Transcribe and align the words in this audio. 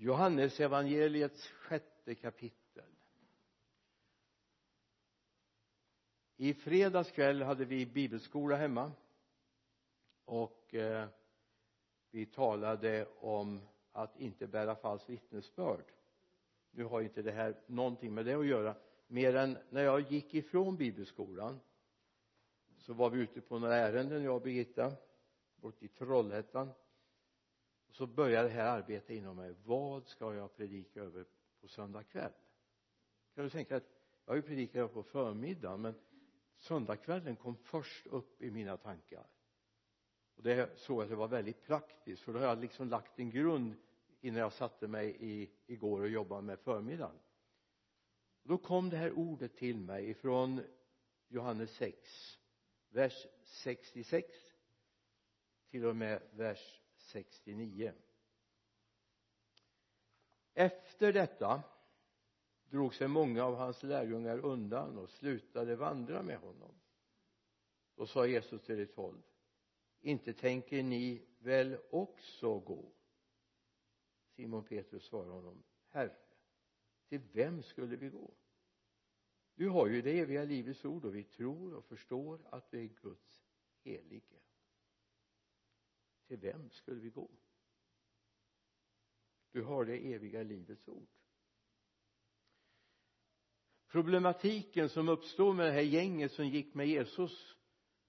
Johannes 0.00 0.60
evangeliets 0.60 1.48
sjätte 1.48 2.14
kapitel. 2.14 2.84
I 6.36 6.54
fredags 6.54 7.10
kväll 7.10 7.42
hade 7.42 7.64
vi 7.64 7.86
bibelskola 7.86 8.56
hemma 8.56 8.92
och 10.24 10.74
eh, 10.74 11.08
vi 12.10 12.26
talade 12.26 13.06
om 13.20 13.60
att 13.92 14.20
inte 14.20 14.46
bära 14.46 14.76
falskt 14.76 15.10
vittnesbörd. 15.10 15.84
Nu 16.70 16.84
har 16.84 17.00
inte 17.00 17.22
det 17.22 17.32
här 17.32 17.54
någonting 17.66 18.14
med 18.14 18.26
det 18.26 18.34
att 18.34 18.46
göra. 18.46 18.74
Mer 19.06 19.36
än 19.36 19.58
när 19.70 19.82
jag 19.82 20.00
gick 20.00 20.34
ifrån 20.34 20.76
bibelskolan 20.76 21.60
så 22.76 22.92
var 22.92 23.10
vi 23.10 23.20
ute 23.20 23.40
på 23.40 23.58
några 23.58 23.76
ärenden 23.76 24.22
jag 24.22 24.36
och 24.36 24.42
Birgitta 24.42 24.92
bort 25.56 25.82
i 25.82 25.88
Trollhättan 25.88 26.70
så 27.90 28.06
började 28.06 28.48
det 28.48 28.54
här 28.54 28.78
arbetet 28.78 29.10
inom 29.10 29.36
mig. 29.36 29.54
Vad 29.64 30.06
ska 30.06 30.34
jag 30.34 30.56
predika 30.56 31.00
över 31.00 31.24
på 31.60 31.68
söndag 31.68 32.02
kväll? 32.02 32.32
Kan 33.34 33.44
du 33.44 33.50
tänka 33.50 33.76
att 33.76 33.90
jag 34.24 34.32
har 34.32 34.36
ju 34.36 34.42
predikat 34.42 34.92
på 34.94 35.02
förmiddagen 35.02 35.80
men 35.80 35.94
söndagskvällen 36.58 37.36
kom 37.36 37.56
först 37.56 38.06
upp 38.06 38.42
i 38.42 38.50
mina 38.50 38.76
tankar. 38.76 39.26
Och 40.36 40.42
det 40.42 40.78
såg 40.78 41.02
att 41.02 41.08
det 41.08 41.16
var 41.16 41.28
väldigt 41.28 41.62
praktiskt 41.62 42.22
för 42.22 42.32
då 42.32 42.38
har 42.38 42.46
jag 42.46 42.60
liksom 42.60 42.88
lagt 42.88 43.18
en 43.18 43.30
grund 43.30 43.74
innan 44.20 44.40
jag 44.40 44.52
satte 44.52 44.88
mig 44.88 45.16
i, 45.20 45.50
igår 45.66 46.00
och 46.00 46.08
jobbade 46.08 46.42
med 46.42 46.58
förmiddagen. 46.58 47.18
Då 48.42 48.58
kom 48.58 48.90
det 48.90 48.96
här 48.96 49.12
ordet 49.12 49.56
till 49.56 49.80
mig 49.80 50.10
ifrån 50.10 50.60
Johannes 51.28 51.70
6 51.70 52.38
vers 52.90 53.26
66 53.44 54.26
till 55.70 55.84
och 55.84 55.96
med 55.96 56.22
vers 56.32 56.80
69 57.08 57.92
efter 60.54 61.12
detta 61.12 61.62
drog 62.70 62.94
sig 62.94 63.08
många 63.08 63.44
av 63.44 63.54
hans 63.54 63.82
lärjungar 63.82 64.38
undan 64.38 64.98
och 64.98 65.10
slutade 65.10 65.76
vandra 65.76 66.22
med 66.22 66.38
honom. 66.38 66.74
Då 67.94 68.06
sa 68.06 68.26
Jesus 68.26 68.62
till 68.62 68.76
de 68.76 68.86
tolv 68.86 69.22
inte 70.00 70.32
tänker 70.32 70.82
ni 70.82 71.26
väl 71.38 71.78
också 71.90 72.58
gå? 72.58 72.92
Simon 74.36 74.64
Petrus 74.64 75.04
svarade 75.04 75.30
honom 75.30 75.62
herre 75.88 76.16
till 77.08 77.20
vem 77.32 77.62
skulle 77.62 77.96
vi 77.96 78.08
gå? 78.08 78.30
Du 79.54 79.68
har 79.68 79.86
ju 79.86 80.02
det 80.02 80.18
eviga 80.18 80.44
livets 80.44 80.84
ord 80.84 81.04
och 81.04 81.14
vi 81.14 81.24
tror 81.24 81.74
och 81.74 81.84
förstår 81.84 82.40
att 82.50 82.70
du 82.70 82.84
är 82.84 82.88
Guds 83.02 83.44
helige 83.84 84.36
till 86.28 86.38
vem 86.38 86.70
skulle 86.70 87.00
vi 87.00 87.10
gå? 87.10 87.30
Du 89.52 89.62
har 89.62 89.84
det 89.84 90.14
eviga 90.14 90.42
livets 90.42 90.88
ord. 90.88 91.08
Problematiken 93.88 94.88
som 94.88 95.08
uppstod 95.08 95.56
med 95.56 95.66
det 95.66 95.72
här 95.72 95.80
gänget 95.80 96.32
som 96.32 96.48
gick 96.48 96.74
med 96.74 96.88
Jesus 96.88 97.56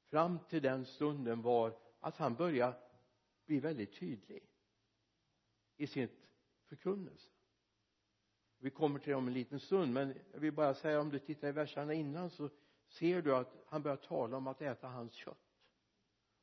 fram 0.04 0.40
till 0.50 0.62
den 0.62 0.86
stunden 0.86 1.42
var 1.42 1.78
att 2.00 2.18
han 2.18 2.36
började 2.36 2.78
bli 3.46 3.60
väldigt 3.60 4.00
tydlig 4.00 4.44
i 5.78 5.88
sitt 5.88 6.30
förkunnelse. 6.66 7.32
Vi 8.58 8.70
kommer 8.70 9.00
till 9.00 9.10
det 9.10 9.16
om 9.16 9.28
en 9.28 9.34
liten 9.34 9.60
stund 9.60 9.94
men 9.94 10.16
jag 10.32 10.40
vill 10.40 10.54
bara 10.54 10.74
säga 10.74 11.02
om 11.02 11.10
du 11.10 11.20
tittar 11.20 11.48
i 11.48 11.52
verserna 11.52 11.94
innan 11.94 12.30
så 12.30 12.50
ser 12.88 13.22
du 13.22 13.36
att 13.36 13.64
han 13.68 13.82
börjar 13.82 13.98
tala 13.98 14.38
om 14.38 14.48
att 14.48 14.62
äta 14.62 14.88
hans 14.88 15.14
kött 15.14 15.49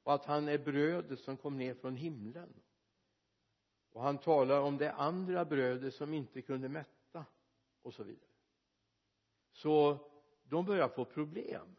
och 0.06 0.14
att 0.14 0.24
han 0.24 0.48
är 0.48 0.58
brödet 0.58 1.20
som 1.20 1.36
kom 1.36 1.58
ner 1.58 1.74
från 1.74 1.96
himlen. 1.96 2.54
Och 3.92 4.02
han 4.02 4.18
talar 4.18 4.60
om 4.60 4.78
det 4.78 4.92
andra 4.92 5.44
brödet 5.44 5.94
som 5.94 6.14
inte 6.14 6.42
kunde 6.42 6.68
mätta 6.68 7.24
och 7.82 7.94
så 7.94 8.04
vidare. 8.04 8.30
Så 9.52 9.98
de 10.44 10.66
börjar 10.66 10.88
få 10.88 11.04
problem. 11.04 11.76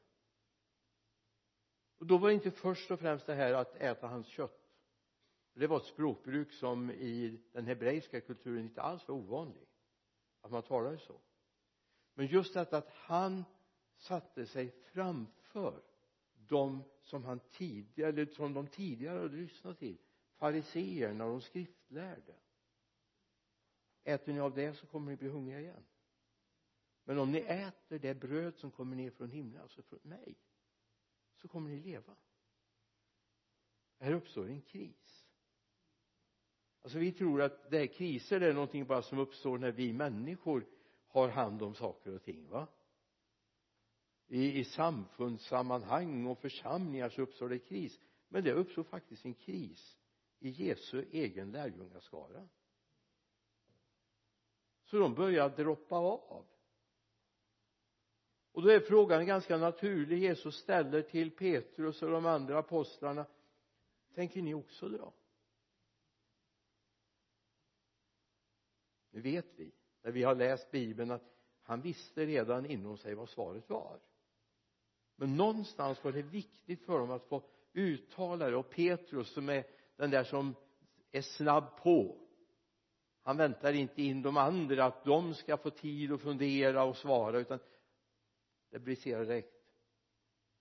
Och 1.98 2.06
då 2.06 2.18
var 2.18 2.28
det 2.28 2.34
inte 2.34 2.52
först 2.52 2.92
och 2.92 3.00
främst 3.00 3.26
det 3.26 3.34
här 3.34 3.54
att 3.54 3.76
äta 3.76 4.08
hans 4.08 4.28
kött. 4.28 4.70
Det 5.54 5.68
var 5.68 5.78
ett 5.78 5.86
språkbruk 5.86 6.54
som 6.54 6.92
i 6.92 7.42
den 7.52 7.66
hebreiska 7.66 8.22
kulturen 8.22 8.64
inte 8.64 8.82
alls 8.82 9.08
var 9.08 9.16
ovanligt 9.16 9.70
att 10.42 10.52
man 10.52 10.64
talade 10.64 10.98
så. 10.98 11.20
Men 12.14 12.28
just 12.28 12.54
detta 12.54 12.78
att 12.78 12.90
han 12.92 13.46
satte 13.98 14.46
sig 14.46 14.72
framför 14.72 15.82
de 16.48 16.84
som 17.02 17.24
han 17.24 17.40
tidigare, 17.52 18.10
eller 18.10 18.26
som 18.26 18.54
de 18.54 18.68
tidigare 18.68 19.20
hade 19.20 19.38
lyssnat 19.38 19.80
till 19.80 19.98
fariseerna 20.36 21.26
och 21.26 21.32
de 21.32 21.42
skriftlärde. 21.42 22.36
Äter 24.04 24.34
ni 24.34 24.40
av 24.40 24.54
det 24.54 24.74
så 24.74 24.86
kommer 24.86 25.12
ni 25.12 25.18
bli 25.18 25.28
hungriga 25.28 25.60
igen. 25.60 25.84
Men 27.04 27.20
om 27.20 27.32
ni 27.32 27.40
äter 27.40 28.00
det 28.00 28.14
bröd 28.14 28.56
som 28.58 28.72
kommer 28.72 28.96
ner 28.96 29.12
från 29.12 29.32
himlen 29.32 29.62
alltså 29.62 29.82
från 29.82 30.00
mig 30.04 30.36
så 31.36 31.48
kommer 31.48 31.70
ni 31.70 31.80
leva. 31.80 32.16
Här 34.00 34.12
uppstår 34.12 34.50
en 34.50 34.62
kris. 34.62 35.26
Alltså 36.82 37.00
vi 37.00 37.12
tror 37.12 37.42
att 37.42 37.70
det 37.70 37.80
är 37.80 37.88
kriser 37.88 38.40
det 38.40 38.48
är 38.48 38.54
någonting 38.54 38.86
bara 38.86 39.02
som 39.02 39.20
uppstår 39.20 39.58
när 39.58 39.72
vi 39.72 39.94
människor 39.94 40.66
har 41.08 41.30
hand 41.30 41.62
om 41.62 41.76
saker 41.76 42.16
och 42.16 42.24
ting 42.24 42.50
va? 42.50 42.68
I, 44.28 44.60
i 44.60 44.64
samfundssammanhang 44.64 46.28
och 46.28 46.40
församlingar 46.40 47.10
så 47.10 47.22
uppstår 47.22 47.50
det 47.50 47.60
kris. 47.60 48.00
Men 48.30 48.44
det 48.44 48.54
uppstår 48.54 48.84
faktiskt 48.84 49.26
en 49.26 49.34
kris 49.34 49.98
i 50.40 50.50
Jesu 50.50 51.06
egen 51.12 51.52
lärjungaskara. 51.52 52.48
Så 54.86 55.00
de 55.00 55.14
börjar 55.16 55.50
droppa 55.50 55.96
av. 55.96 56.46
Och 58.52 58.62
då 58.62 58.70
är 58.70 58.80
frågan 58.80 59.26
ganska 59.26 59.58
naturlig. 59.58 60.20
Jesus 60.20 60.56
ställer 60.56 61.02
till 61.02 61.32
Petrus 61.32 62.02
och 62.02 62.12
de 62.12 62.26
andra 62.26 62.60
apostlarna 62.60 63.26
tänker 64.14 64.42
ni 64.42 64.54
också 64.54 64.90
dra? 64.90 65.14
Nu 69.10 69.22
vet 69.22 69.46
vi 69.56 69.72
när 70.02 70.12
vi 70.12 70.24
har 70.24 70.36
läst 70.36 70.72
bibeln 70.72 71.12
att 71.12 71.38
han 71.62 71.82
visste 71.82 72.26
redan 72.26 72.66
inom 72.66 72.98
sig 72.98 73.16
vad 73.16 73.30
svaret 73.30 73.70
var 73.70 74.00
men 75.18 75.36
någonstans 75.36 76.04
var 76.04 76.12
det 76.12 76.22
viktigt 76.22 76.86
för 76.86 77.00
dem 77.00 77.12
att 77.12 77.26
få 77.26 77.44
uttala 77.74 78.50
det. 78.50 78.56
Och 78.56 78.70
Petrus 78.70 79.30
som 79.30 79.50
är 79.50 79.64
den 79.96 80.10
där 80.10 80.24
som 80.24 80.56
är 81.12 81.22
snabb 81.22 81.78
på 81.78 82.28
han 83.28 83.38
väntar 83.38 83.74
inte 83.74 84.02
in 84.02 84.22
de 84.22 84.38
andra 84.38 84.86
att 84.86 85.04
de 85.06 85.34
ska 85.34 85.58
få 85.58 85.70
tid 85.70 86.12
att 86.12 86.22
fundera 86.22 86.84
och 86.84 86.98
svara 86.98 87.40
utan 87.40 87.60
det 88.70 88.80
briserar 88.80 89.26
direkt 89.26 89.54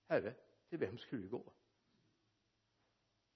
herre 0.07 0.33
till 0.69 0.77
vem 0.77 0.97
skulle 0.97 1.21
vi 1.21 1.27
gå? 1.27 1.53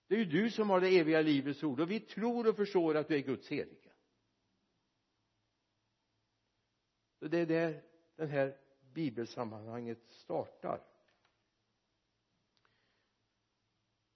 Det 0.07 0.15
är 0.15 0.19
ju 0.19 0.25
du 0.25 0.51
som 0.51 0.69
har 0.69 0.81
det 0.81 0.99
eviga 0.99 1.21
livets 1.21 1.63
ord 1.63 1.79
och 1.79 1.91
vi 1.91 1.99
tror 1.99 2.47
och 2.47 2.55
förstår 2.55 2.95
att 2.95 3.07
du 3.07 3.15
är 3.15 3.19
Guds 3.19 3.47
helige. 3.47 3.91
Det 7.19 7.39
är 7.39 7.45
där 7.45 7.83
det 8.15 8.25
här 8.25 8.57
bibelsammanhanget 8.93 10.09
startar. 10.09 10.90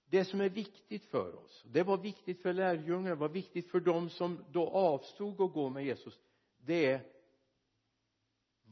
Det 0.09 0.25
som 0.25 0.41
är 0.41 0.49
viktigt 0.49 1.05
för 1.05 1.35
oss 1.35 1.63
det 1.67 1.83
var 1.83 1.97
viktigt 1.97 2.41
för 2.41 2.53
lärjungarna 2.53 3.09
det 3.09 3.15
var 3.15 3.29
viktigt 3.29 3.71
för 3.71 3.79
dem 3.79 4.09
som 4.09 4.45
då 4.51 4.69
avstod 4.69 5.41
att 5.41 5.53
gå 5.53 5.69
med 5.69 5.85
Jesus 5.85 6.19
det 6.57 6.85
är 6.85 7.11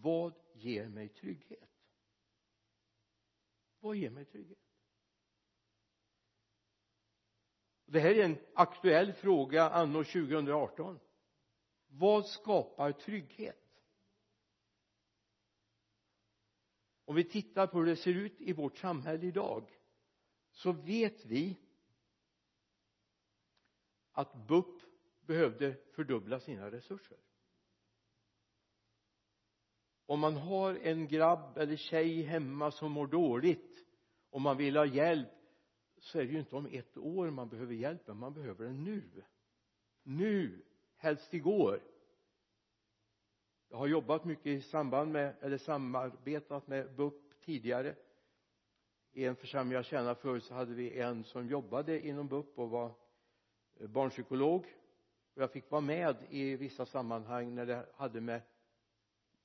vad 0.03 0.33
ger 0.53 0.89
mig 0.89 1.09
trygghet? 1.09 1.69
Vad 3.79 3.95
ger 3.95 4.09
mig 4.09 4.25
trygghet? 4.25 4.57
Det 7.85 7.99
här 7.99 8.15
är 8.15 8.25
en 8.25 8.37
aktuell 8.53 9.13
fråga 9.13 9.69
anno 9.69 10.03
2018 10.03 10.99
vad 11.87 12.25
skapar 12.25 12.91
trygghet? 12.91 13.59
Om 17.05 17.15
vi 17.15 17.23
tittar 17.23 17.67
på 17.67 17.77
hur 17.77 17.85
det 17.85 17.95
ser 17.95 18.13
ut 18.13 18.41
i 18.41 18.53
vårt 18.53 18.77
samhälle 18.77 19.25
idag 19.25 19.69
så 20.53 20.71
vet 20.71 21.25
vi 21.25 21.57
att 24.11 24.47
BUP 24.47 24.81
behövde 25.25 25.75
fördubbla 25.91 26.39
sina 26.39 26.71
resurser. 26.71 27.17
Om 30.05 30.19
man 30.19 30.35
har 30.35 30.75
en 30.75 31.07
grabb 31.07 31.57
eller 31.57 31.75
tjej 31.75 32.21
hemma 32.21 32.71
som 32.71 32.91
mår 32.91 33.07
dåligt 33.07 33.85
och 34.29 34.41
man 34.41 34.57
vill 34.57 34.77
ha 34.77 34.85
hjälp 34.85 35.29
så 35.97 36.19
är 36.19 36.23
det 36.25 36.31
ju 36.31 36.39
inte 36.39 36.55
om 36.55 36.65
ett 36.71 36.97
år 36.97 37.29
man 37.29 37.49
behöver 37.49 37.73
hjälpen 37.73 38.17
man 38.17 38.33
behöver 38.33 38.65
den 38.65 38.83
nu. 38.83 39.23
Nu 40.03 40.65
helst 40.95 41.33
igår. 41.33 41.81
Jag 43.69 43.77
har 43.77 43.87
jobbat 43.87 44.25
mycket 44.25 44.45
i 44.45 44.61
samband 44.61 45.11
med 45.11 45.35
eller 45.41 45.57
samarbetat 45.57 46.67
med 46.67 46.95
BUP 46.95 47.39
tidigare 47.41 47.95
i 49.13 49.25
en 49.25 49.35
församling 49.35 49.75
jag 49.75 49.85
tjänade 49.85 50.15
förut 50.15 50.43
så 50.43 50.53
hade 50.53 50.73
vi 50.73 50.99
en 50.99 51.23
som 51.23 51.47
jobbade 51.47 52.07
inom 52.07 52.27
BUP 52.27 52.59
och 52.59 52.69
var 52.69 52.95
eh, 53.75 53.87
barnpsykolog. 53.87 54.65
Och 55.33 55.41
jag 55.41 55.51
fick 55.51 55.71
vara 55.71 55.81
med 55.81 56.27
i 56.29 56.55
vissa 56.55 56.85
sammanhang 56.85 57.55
när 57.55 57.65
det 57.65 57.89
hade 57.95 58.21
med 58.21 58.41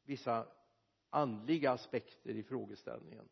vissa 0.03 0.47
andliga 1.11 1.73
aspekter 1.73 2.31
i 2.31 2.43
frågeställningen. 2.43 3.29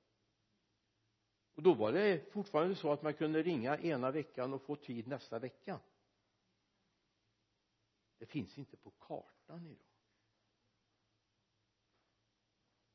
Och 1.54 1.62
då 1.62 1.74
var 1.74 1.92
det 1.92 2.32
fortfarande 2.32 2.74
så 2.74 2.92
att 2.92 3.02
man 3.02 3.14
kunde 3.14 3.42
ringa 3.42 3.78
ena 3.78 4.10
veckan 4.10 4.54
och 4.54 4.62
få 4.62 4.76
tid 4.76 5.08
nästa 5.08 5.38
vecka. 5.38 5.80
Det 8.18 8.26
finns 8.26 8.58
inte 8.58 8.76
på 8.76 8.90
kartan 8.90 9.66
idag. 9.66 9.86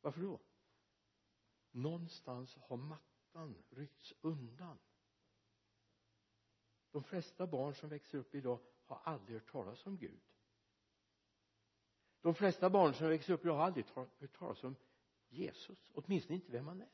Varför 0.01 0.21
då? 0.21 0.39
Någonstans 1.71 2.57
har 2.61 2.77
mattan 3.33 3.55
ryckts 3.69 4.13
undan. 4.21 4.77
De 6.91 7.03
flesta 7.03 7.47
barn 7.47 7.75
som 7.75 7.89
växer 7.89 8.17
upp 8.17 8.35
idag 8.35 8.59
har 8.85 9.01
aldrig 9.03 9.35
hört 9.35 9.51
talas 9.51 9.85
om 9.85 9.97
Gud. 9.97 10.19
De 12.21 12.35
flesta 12.35 12.69
barn 12.69 12.93
som 12.93 13.09
växer 13.09 13.33
upp 13.33 13.45
idag 13.45 13.55
har 13.55 13.65
aldrig 13.65 13.85
hört 13.95 14.37
talas 14.37 14.63
om 14.63 14.75
Jesus 15.29 15.91
åtminstone 15.93 16.35
inte 16.35 16.51
vem 16.51 16.67
han 16.67 16.81
är. 16.81 16.87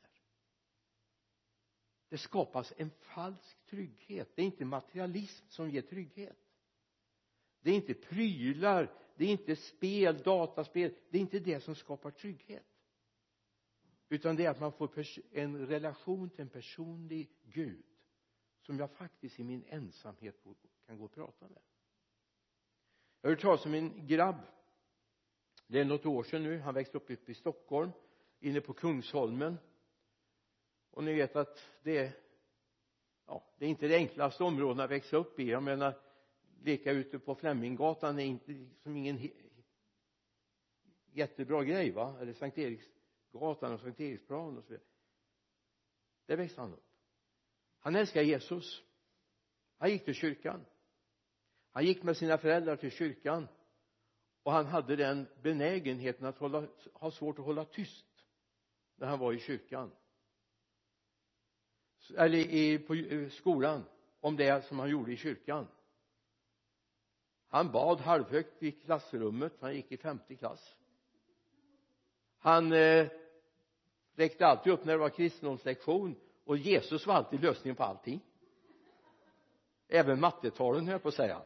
Det 2.10 2.18
skapas 2.18 2.74
en 2.78 2.90
falsk 2.90 3.66
trygghet. 3.66 4.36
Det 4.36 4.42
är 4.42 4.46
inte 4.46 4.66
materialism 4.66 5.46
som 5.50 5.70
ger 5.70 5.82
trygghet. 5.82 6.38
Det 7.62 7.72
är 7.72 7.76
inte 7.76 7.94
prylar 7.94 8.94
det 9.18 9.26
är 9.26 9.30
inte 9.30 9.56
spel, 9.56 10.18
dataspel. 10.18 10.94
Det 11.10 11.18
är 11.18 11.22
inte 11.22 11.40
det 11.40 11.60
som 11.60 11.76
skapar 11.76 12.12
trygghet 12.12 12.66
utan 14.10 14.36
det 14.36 14.46
är 14.46 14.50
att 14.50 14.60
man 14.60 14.72
får 14.72 14.90
en 15.32 15.68
relation 15.68 16.30
till 16.30 16.42
en 16.42 16.50
personlig 16.50 17.30
Gud 17.44 17.86
som 18.62 18.80
jag 18.80 18.92
faktiskt 18.92 19.40
i 19.40 19.44
min 19.44 19.64
ensamhet 19.68 20.44
kan 20.86 20.98
gå 20.98 21.06
och 21.06 21.12
prata 21.12 21.48
med. 21.48 21.62
Jag 23.22 23.30
har 23.30 23.36
hört 23.36 23.42
talas 23.42 23.66
om 23.66 23.74
en 23.74 24.08
grabb. 24.08 24.36
Det 25.68 25.80
är 25.80 25.86
något 25.86 26.06
år 26.06 26.24
sedan 26.24 26.44
nu. 26.44 26.60
Han 26.60 26.74
växte 26.74 26.98
upp 26.98 27.10
uppe 27.10 27.32
i 27.32 27.36
Stockholm 27.36 27.92
inne 28.40 28.62
på 28.62 28.74
Kungsholmen. 28.74 29.58
Och 30.92 31.04
ni 31.04 31.14
vet 31.14 31.36
att 31.36 31.64
det 31.84 31.98
är 31.98 32.12
ja, 33.26 33.44
det 33.58 33.66
är 33.66 33.70
inte 33.70 33.88
det 33.88 33.96
enklaste 33.96 34.44
området 34.44 34.84
att 34.84 34.92
växa 34.92 35.18
upp 35.18 35.40
i. 35.40 35.50
Jag 35.50 35.64
menar 35.64 36.00
leka 36.64 36.92
ute 36.92 37.20
på 37.20 37.36
Fleminggatan 37.36 38.20
är 38.20 38.24
inte 38.24 38.52
liksom 38.52 38.98
ingen 38.98 39.30
jättebra 41.12 41.64
grej 41.64 41.92
va? 41.92 42.18
Eller 42.22 42.34
Sankt 42.34 42.58
Eriks 42.58 42.97
gatan 43.32 43.74
och 43.74 43.80
Sankt 43.80 44.00
Eriksplan 44.00 44.58
och 44.58 44.64
så 44.64 44.70
vidare. 44.70 44.88
Där 46.26 46.38
växte 46.38 46.62
han 46.62 46.74
upp. 46.74 46.88
Han 47.80 47.96
älskade 47.96 48.26
Jesus. 48.26 48.84
Han 49.78 49.90
gick 49.90 50.06
till 50.06 50.14
kyrkan. 50.14 50.66
Han 51.72 51.86
gick 51.86 52.04
med 52.04 52.18
sina 52.18 52.38
föräldrar 52.38 52.76
till 52.76 52.92
kyrkan. 52.92 53.48
Och 54.44 54.52
han 54.52 54.66
hade 54.66 54.96
den 54.96 55.28
benägenheten 55.42 56.26
att 56.26 56.38
hålla, 56.38 56.68
ha 56.94 57.12
svårt 57.12 57.40
att 57.40 57.46
hålla 57.46 57.66
tyst 57.66 58.26
när 58.96 59.08
han 59.08 59.20
var 59.20 59.34
i 59.34 59.40
kyrkan. 59.40 59.92
Eller 62.18 62.38
i, 62.38 62.80
på 62.80 62.96
eh, 62.96 63.30
skolan 63.30 63.84
om 64.20 64.36
det 64.36 64.66
som 64.66 64.80
han 64.80 64.90
gjorde 64.90 65.12
i 65.14 65.18
kyrkan. 65.18 65.68
Han 67.48 67.72
bad 67.72 68.00
halvhögt 68.00 68.64
i 68.64 68.72
klassrummet. 68.72 69.54
Han 69.60 69.76
gick 69.76 69.92
i 69.92 69.98
femte 69.98 70.36
klass 70.36 70.78
han 72.38 72.74
eh, 72.74 73.08
räckte 74.16 74.48
alltid 74.48 74.74
upp 74.74 74.86
när 74.86 74.94
det 74.94 75.00
var 75.00 75.10
kristendomslektion 75.10 76.16
och 76.44 76.58
Jesus 76.58 77.08
var 77.08 77.14
alltid 77.14 77.42
lösningen 77.42 77.76
på 77.76 77.84
allting. 77.84 78.22
Även 79.88 80.20
mattetalen 80.20 80.86
höll 80.86 80.92
jag 80.92 81.02
på 81.02 81.08
att 81.08 81.14
säga. 81.14 81.42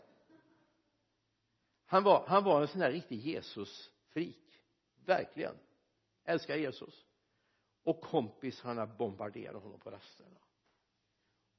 Han 1.86 2.04
var, 2.04 2.26
han 2.28 2.44
var 2.44 2.62
en 2.62 2.68
sån 2.68 2.80
där 2.80 2.92
riktig 2.92 3.20
Jesus-frik 3.20 4.62
verkligen. 5.06 5.56
Älskar 6.24 6.56
Jesus. 6.56 7.06
Och 7.84 8.02
kompisarna 8.02 8.86
bombarderade 8.86 9.58
honom 9.58 9.80
på 9.80 9.92
rasterna. 9.92 10.40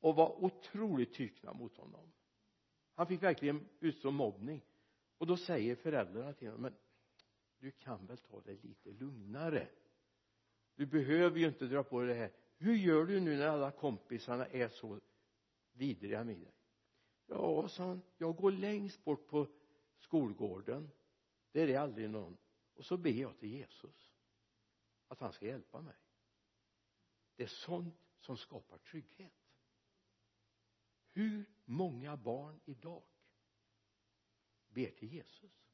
Och 0.01 0.15
var 0.15 0.45
otroligt 0.45 1.15
tykna 1.15 1.53
mot 1.53 1.77
honom. 1.77 2.13
Han 2.95 3.07
fick 3.07 3.23
verkligen 3.23 3.69
utstå 3.81 4.11
mobbning. 4.11 4.63
Och 5.19 5.27
då 5.27 5.37
säger 5.37 5.75
föräldrarna 5.75 6.33
till 6.33 6.49
honom 6.49 6.63
men 6.63 6.75
du 7.63 7.71
kan 7.71 8.07
väl 8.07 8.19
ta 8.19 8.41
det 8.41 8.65
lite 8.65 8.91
lugnare. 8.91 9.69
Du 10.75 10.87
behöver 10.87 11.39
ju 11.39 11.49
inte 11.49 11.67
dra 11.67 11.83
på 11.83 12.01
dig 12.01 12.09
det 12.09 12.15
här. 12.15 12.33
Hur 12.57 12.75
gör 12.75 13.07
du 13.07 13.21
nu 13.21 13.37
när 13.37 13.47
alla 13.47 13.71
kompisarna 13.71 14.47
är 14.47 14.69
så 14.69 15.01
vidriga 15.73 16.25
med 16.25 16.37
dig? 16.37 16.55
Ja 17.27 17.69
sa 17.69 17.85
han 17.85 18.03
jag 18.19 18.37
går 18.37 18.53
längst 18.53 19.05
bort 19.05 19.27
på 19.27 19.47
skolgården. 19.99 20.91
Där 21.53 21.69
är 21.69 21.79
aldrig 21.79 22.11
någon. 22.11 22.37
Och 22.75 22.85
så 22.85 22.97
ber 22.97 23.11
jag 23.11 23.39
till 23.39 23.51
Jesus 23.51 24.13
att 25.09 25.21
han 25.21 25.33
ska 25.33 25.47
hjälpa 25.47 25.81
mig. 25.81 25.97
Det 27.37 27.43
är 27.43 27.49
sånt 27.49 27.95
som 28.21 28.37
skapar 28.37 28.79
trygghet. 28.79 29.33
Hur 31.13 31.45
många 31.65 32.17
barn 32.17 32.61
idag 32.65 33.03
ber 34.69 34.91
till 34.91 35.13
Jesus? 35.13 35.72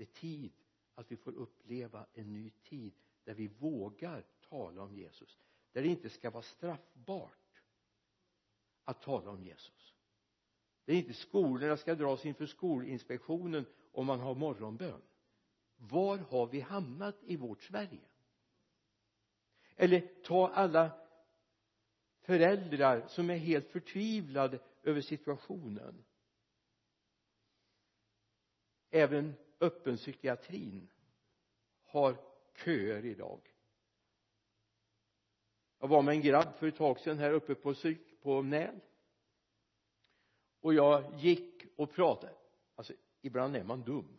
Det 0.00 0.04
är 0.04 0.20
tid 0.20 0.52
att 0.94 1.12
vi 1.12 1.16
får 1.16 1.32
uppleva 1.32 2.06
en 2.12 2.32
ny 2.32 2.50
tid 2.50 2.92
där 3.24 3.34
vi 3.34 3.46
vågar 3.46 4.24
tala 4.48 4.82
om 4.82 4.94
Jesus. 4.94 5.38
Där 5.72 5.82
det 5.82 5.88
inte 5.88 6.10
ska 6.10 6.30
vara 6.30 6.42
straffbart 6.42 7.62
att 8.84 9.02
tala 9.02 9.30
om 9.30 9.42
Jesus. 9.42 9.94
Där 10.84 10.94
inte 10.94 11.14
skolorna 11.14 11.76
ska 11.76 11.94
dras 11.94 12.26
inför 12.26 12.46
skolinspektionen 12.46 13.66
om 13.92 14.06
man 14.06 14.20
har 14.20 14.34
morgonbön. 14.34 15.02
Var 15.76 16.18
har 16.18 16.46
vi 16.46 16.60
hamnat 16.60 17.16
i 17.22 17.36
vårt 17.36 17.62
Sverige? 17.62 18.08
Eller 19.76 20.22
ta 20.24 20.48
alla 20.48 20.90
föräldrar 22.20 23.06
som 23.08 23.30
är 23.30 23.36
helt 23.36 23.68
förtvivlade 23.68 24.58
över 24.82 25.00
situationen. 25.00 26.04
Även 28.90 29.34
öppenpsykiatrin 29.60 30.88
har 31.84 32.16
köer 32.64 33.04
idag. 33.04 33.40
Jag 35.78 35.88
var 35.88 36.02
med 36.02 36.14
en 36.14 36.20
grabb 36.20 36.54
för 36.54 36.66
ett 36.66 36.76
tag 36.76 37.00
sedan 37.00 37.18
här 37.18 37.32
uppe 37.32 37.54
på 37.54 37.74
psyk 37.74 38.20
på 38.22 38.42
Näl. 38.42 38.80
Och 40.60 40.74
jag 40.74 41.18
gick 41.18 41.64
och 41.76 41.92
pratade. 41.92 42.34
Alltså 42.74 42.92
ibland 43.20 43.56
är 43.56 43.64
man 43.64 43.82
dum. 43.82 44.18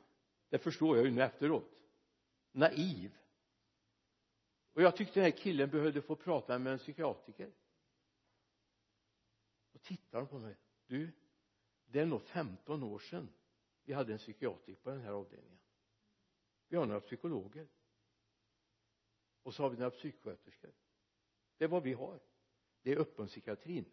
Det 0.50 0.58
förstår 0.58 0.98
jag 0.98 1.06
ju 1.06 1.12
nu 1.12 1.22
efteråt. 1.22 1.84
Naiv. 2.51 3.18
Och 4.74 4.82
jag 4.82 4.96
tyckte 4.96 5.13
den 5.13 5.32
här 5.32 5.38
killen 5.38 5.70
behövde 5.70 6.01
få 6.01 6.15
prata 6.15 6.60
med 6.60 6.74
en 6.74 6.80
psykiatriker. 6.80 7.51
Och 9.74 9.82
tittar 9.82 10.25
på 10.25 10.39
mig. 10.39 10.56
Du 10.86 11.12
det 11.92 12.00
är 12.00 12.06
nog 12.06 12.22
15 12.22 12.84
år 12.84 13.00
sedan 13.00 13.30
vi 13.84 13.94
hade 13.94 14.14
en 14.14 14.20
psykiatriker 14.20 14.82
på 14.82 14.90
den 14.90 15.02
här 15.02 15.12
avdelningen. 15.12 15.60
Vi 16.68 16.78
har 16.78 16.86
några 16.86 17.02
psykologer. 17.02 17.68
Och 19.44 19.54
så 19.54 19.64
har 19.64 19.70
vi 19.70 19.78
några 19.78 19.92
psyksköterskor. 19.92 20.72
Det 21.58 21.64
är 21.64 21.70
vad 21.70 21.84
vi 21.84 21.94
har. 21.94 22.20
Det 22.82 22.92
är 22.92 22.98
öppenpsykiatrin 22.98 23.86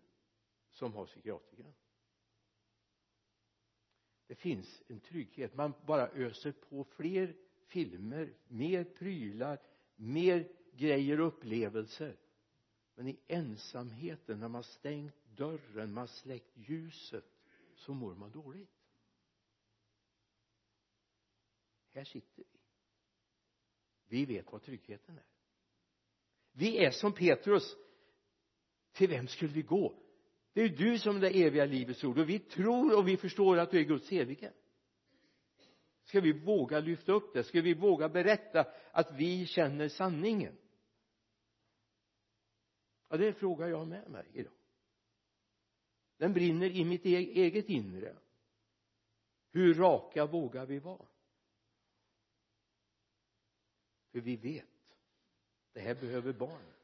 som 0.71 0.93
har 0.93 1.07
psykiatrikerna. 1.07 1.73
Det 4.27 4.35
finns 4.35 4.83
en 4.89 5.01
trygghet. 5.01 5.55
Man 5.55 5.73
bara 5.87 6.09
öser 6.09 6.53
på 6.53 6.85
fler 6.85 7.37
filmer 7.67 8.35
mer 8.49 8.85
prylar 8.85 9.59
mer 9.97 10.49
grejer 10.73 11.21
och 11.21 11.27
upplevelser. 11.27 12.17
Men 12.95 13.09
i 13.09 13.21
ensamheten 13.27 14.41
när 14.41 14.49
man 14.49 14.65
stängt 14.65 15.15
dörren 15.37 15.93
man 15.93 16.09
släckt 16.09 16.57
ljuset 16.57 17.25
så 17.75 17.95
mår 17.95 18.15
man 18.15 18.31
dåligt. 18.31 18.78
Här 21.99 22.05
sitter 22.05 22.37
vi. 22.37 22.59
Vi 24.09 24.25
vet 24.25 24.53
vad 24.53 24.63
tryggheten 24.63 25.19
är. 25.19 25.27
Vi 26.53 26.85
är 26.85 26.91
som 26.91 27.13
Petrus. 27.13 27.77
Till 28.93 29.09
vem 29.09 29.29
skulle 29.29 29.53
vi 29.53 29.63
gå? 29.63 30.03
Det 30.53 30.63
är 30.63 30.69
du 30.69 30.99
som 30.99 31.17
är 31.17 31.21
det 31.21 31.43
eviga 31.43 31.65
livets 31.65 32.05
ord. 32.05 32.19
Och 32.19 32.29
vi 32.29 32.39
tror 32.39 32.99
och 32.99 33.09
vi 33.09 33.17
förstår 33.17 33.59
att 33.59 33.71
du 33.71 33.81
är 33.81 33.85
Guds 33.85 34.13
evige. 34.13 34.53
Ska 36.05 36.21
vi 36.21 36.33
våga 36.33 36.81
lyfta 36.81 37.13
upp 37.13 37.35
det? 37.35 37.45
Ska 37.45 37.61
vi 37.61 37.75
våga 37.75 38.09
berätta 38.09 38.67
att 38.93 39.13
vi 39.13 39.47
känner 39.47 39.89
sanningen? 39.89 40.57
Ja 43.09 43.17
det 43.17 43.33
frågar 43.33 43.69
jag 43.69 43.89
med 43.89 44.11
mig 44.11 44.27
idag. 44.33 44.53
Den 46.17 46.33
brinner 46.33 46.71
i 46.71 46.85
mitt 46.85 47.07
e-, 47.07 47.17
eget 47.17 47.69
inre. 47.69 48.17
Hur 49.51 49.75
raka 49.75 50.27
vågar 50.27 50.67
vi 50.67 50.79
vara? 50.79 51.07
För 54.19 54.25
vi 54.25 54.37
vet 54.37 54.65
det 55.73 55.81
här 55.81 55.95
behöver 55.95 56.33
barn. 56.33 56.75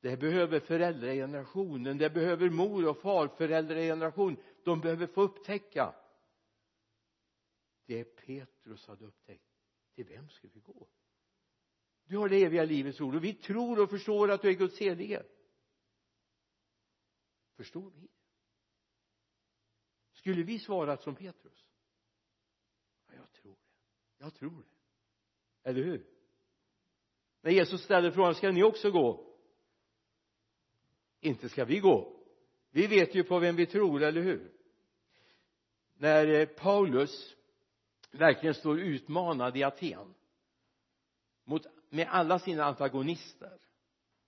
Det 0.00 0.10
här 0.10 0.16
behöver 0.16 0.60
föräldragenerationen 0.60 1.98
det 1.98 2.10
behöver 2.10 2.50
mor 2.50 2.88
och 2.88 3.00
farföräldrageneration 3.00 4.36
de 4.64 4.80
behöver 4.80 5.06
få 5.06 5.22
upptäcka. 5.22 5.94
Det 7.86 8.04
Petrus 8.04 8.86
hade 8.86 9.04
upptäckt. 9.04 9.42
Till 9.94 10.04
vem 10.04 10.28
ska 10.28 10.48
vi 10.48 10.60
gå? 10.60 10.88
Du 12.04 12.16
har 12.16 12.28
det 12.28 12.44
eviga 12.44 12.64
livets 12.64 13.00
ord 13.00 13.14
och 13.14 13.24
vi 13.24 13.34
tror 13.34 13.82
och 13.82 13.90
förstår 13.90 14.30
att 14.30 14.42
du 14.42 14.48
är 14.48 14.52
Guds 14.52 14.78
helige. 14.78 15.22
Förstår 17.54 17.90
vi? 17.90 18.08
Skulle 20.12 20.42
vi 20.42 20.58
svarat 20.58 21.02
som 21.02 21.14
Petrus? 21.14 21.68
Ja, 23.06 23.14
jag 23.14 23.32
tror 23.32 23.56
det. 23.56 24.24
Jag 24.24 24.34
tror 24.34 24.62
det. 24.62 25.70
Eller 25.70 25.82
hur? 25.82 26.15
När 27.46 27.52
Jesus 27.52 27.82
ställer 27.82 28.10
frågan 28.10 28.34
ska 28.34 28.50
ni 28.50 28.62
också 28.62 28.90
gå? 28.90 29.24
Inte 31.20 31.48
ska 31.48 31.64
vi 31.64 31.80
gå. 31.80 32.12
Vi 32.70 32.86
vet 32.86 33.14
ju 33.14 33.24
på 33.24 33.38
vem 33.38 33.56
vi 33.56 33.66
tror, 33.66 34.02
eller 34.02 34.20
hur? 34.20 34.52
När 35.96 36.28
eh, 36.28 36.46
Paulus 36.46 37.36
verkligen 38.10 38.54
står 38.54 38.80
utmanad 38.80 39.56
i 39.56 39.62
Aten 39.62 40.14
mot, 41.44 41.66
med 41.90 42.08
alla 42.10 42.38
sina 42.38 42.64
antagonister. 42.64 43.58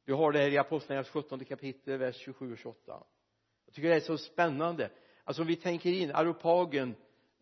Du 0.05 0.15
har 0.15 0.33
det 0.33 0.39
här 0.39 0.51
i 0.51 0.59
apostlagärningarnas 0.59 1.11
17 1.11 1.45
kapitel 1.45 1.99
vers 1.99 2.17
27 2.17 2.53
och 2.53 2.59
28 2.59 3.07
jag 3.65 3.75
tycker 3.75 3.89
det 3.89 3.97
är 3.97 4.01
så 4.01 4.19
spännande. 4.19 4.91
Alltså 5.25 5.43
om 5.43 5.49
vi 5.49 5.57
tänker 5.57 5.91
in 5.91 6.13
Areopagen 6.13 6.95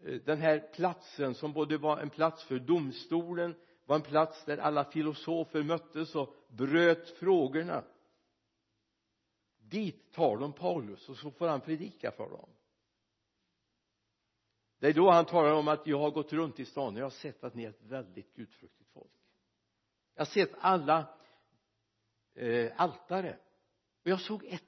eh, 0.04 0.14
den 0.14 0.38
här 0.38 0.59
platsen 0.75 1.35
som 1.35 1.52
både 1.52 1.78
var 1.78 1.99
en 1.99 2.11
plats 2.11 2.45
för 2.45 2.59
domstolen 2.59 3.54
var 3.87 3.97
en 3.97 4.02
plats 4.02 4.45
där 4.45 4.59
alla 4.59 4.85
filosofer 4.85 5.62
möttes 5.62 6.14
och 6.14 6.35
bröt 6.49 7.11
frågorna. 7.11 7.85
Dit 9.59 10.12
tar 10.12 10.37
de 10.37 10.52
Paulus 10.52 11.09
och 11.09 11.16
så 11.16 11.31
får 11.31 11.49
han 11.49 11.61
predika 11.61 12.12
för 12.12 12.31
dem. 12.31 12.50
Det 14.78 14.87
är 14.87 14.93
då 14.93 15.11
han 15.11 15.25
talar 15.25 15.52
om 15.52 15.69
att 15.69 15.87
jag 15.87 15.99
har 15.99 16.11
gått 16.11 16.33
runt 16.33 16.61
i 16.61 16.64
stan 16.64 16.95
och 16.95 17.00
jag 17.00 17.05
har 17.05 17.11
sett 17.11 17.45
att 17.45 17.55
ni 17.55 17.64
är 17.64 17.71
ett 17.71 17.83
väldigt 17.83 18.35
gudfruktigt 18.35 18.90
folk. 18.90 19.12
Jag 20.14 20.21
har 20.21 20.26
sett 20.26 20.52
alla 20.59 21.19
eh, 22.35 22.73
altare. 22.76 23.38
Och 24.02 24.11
jag 24.11 24.21
såg 24.21 24.45
ett 24.45 24.62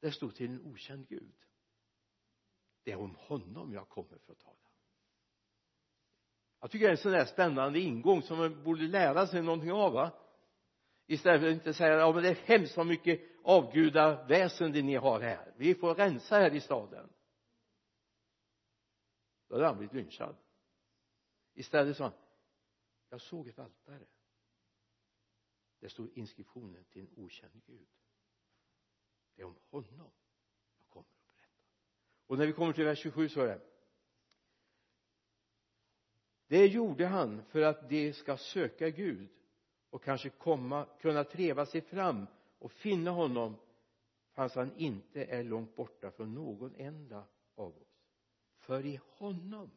där 0.00 0.10
stod 0.10 0.34
till 0.34 0.50
en 0.50 0.66
okänd 0.66 1.08
gud. 1.08 1.34
Det 2.82 2.92
är 2.92 2.96
om 2.96 3.14
honom 3.18 3.72
jag 3.72 3.88
kommer 3.88 4.18
för 4.18 4.32
att 4.32 4.38
tala 4.38 4.71
jag 6.62 6.70
tycker 6.70 6.86
det 6.86 6.90
är 6.90 6.96
en 6.96 7.02
sån 7.02 7.12
där 7.12 7.24
spännande 7.24 7.80
ingång 7.80 8.22
som 8.22 8.38
man 8.38 8.62
borde 8.64 8.82
lära 8.82 9.26
sig 9.26 9.42
någonting 9.42 9.72
av 9.72 9.92
va? 9.92 10.10
Istället 11.06 11.40
för 11.40 11.48
att 11.48 11.54
inte 11.54 11.74
säga 11.74 11.94
ja 11.94 12.12
men 12.12 12.22
det 12.22 12.28
är 12.28 12.34
hemskt 12.34 12.76
vad 12.76 12.86
mycket 12.86 13.20
avgudaväsen 13.44 14.72
det 14.72 14.82
ni 14.82 14.94
har 14.94 15.20
här. 15.20 15.54
Vi 15.56 15.74
får 15.74 15.94
rensa 15.94 16.34
här 16.34 16.54
i 16.54 16.60
staden. 16.60 17.08
Då 19.48 19.54
hade 19.54 19.66
han 19.66 19.76
blivit 19.76 19.94
lynchad. 19.94 20.36
Istället 21.54 21.96
sa 21.96 22.04
han 22.04 22.12
jag 23.08 23.20
såg 23.20 23.48
ett 23.48 23.58
altare. 23.58 24.06
Det 25.80 25.88
stod 25.88 26.18
inskriptionen 26.18 26.84
till 26.84 27.02
en 27.02 27.24
okänd 27.24 27.62
gud. 27.66 27.88
Det 29.34 29.42
är 29.42 29.46
om 29.46 29.56
honom 29.70 30.10
jag 30.78 30.88
kommer 30.88 31.08
att 31.08 31.26
berätta. 31.26 31.56
Och 32.26 32.38
när 32.38 32.46
vi 32.46 32.52
kommer 32.52 32.72
till 32.72 32.84
vers 32.84 32.98
27 32.98 33.28
så 33.28 33.40
är 33.40 33.46
det 33.46 33.71
det 36.52 36.66
gjorde 36.66 37.06
han 37.06 37.42
för 37.42 37.62
att 37.62 37.88
de 37.88 38.12
ska 38.12 38.36
söka 38.36 38.90
Gud 38.90 39.28
och 39.90 40.02
kanske 40.02 40.28
komma, 40.30 40.86
kunna 41.00 41.24
treva 41.24 41.66
sig 41.66 41.80
fram 41.80 42.26
och 42.58 42.72
finna 42.72 43.10
honom 43.10 43.56
fast 44.32 44.56
han 44.56 44.76
inte 44.76 45.24
är 45.24 45.44
långt 45.44 45.76
borta 45.76 46.10
från 46.10 46.34
någon 46.34 46.74
enda 46.74 47.24
av 47.54 47.76
oss. 47.76 48.08
För 48.58 48.86
i 48.86 49.00
honom 49.02 49.70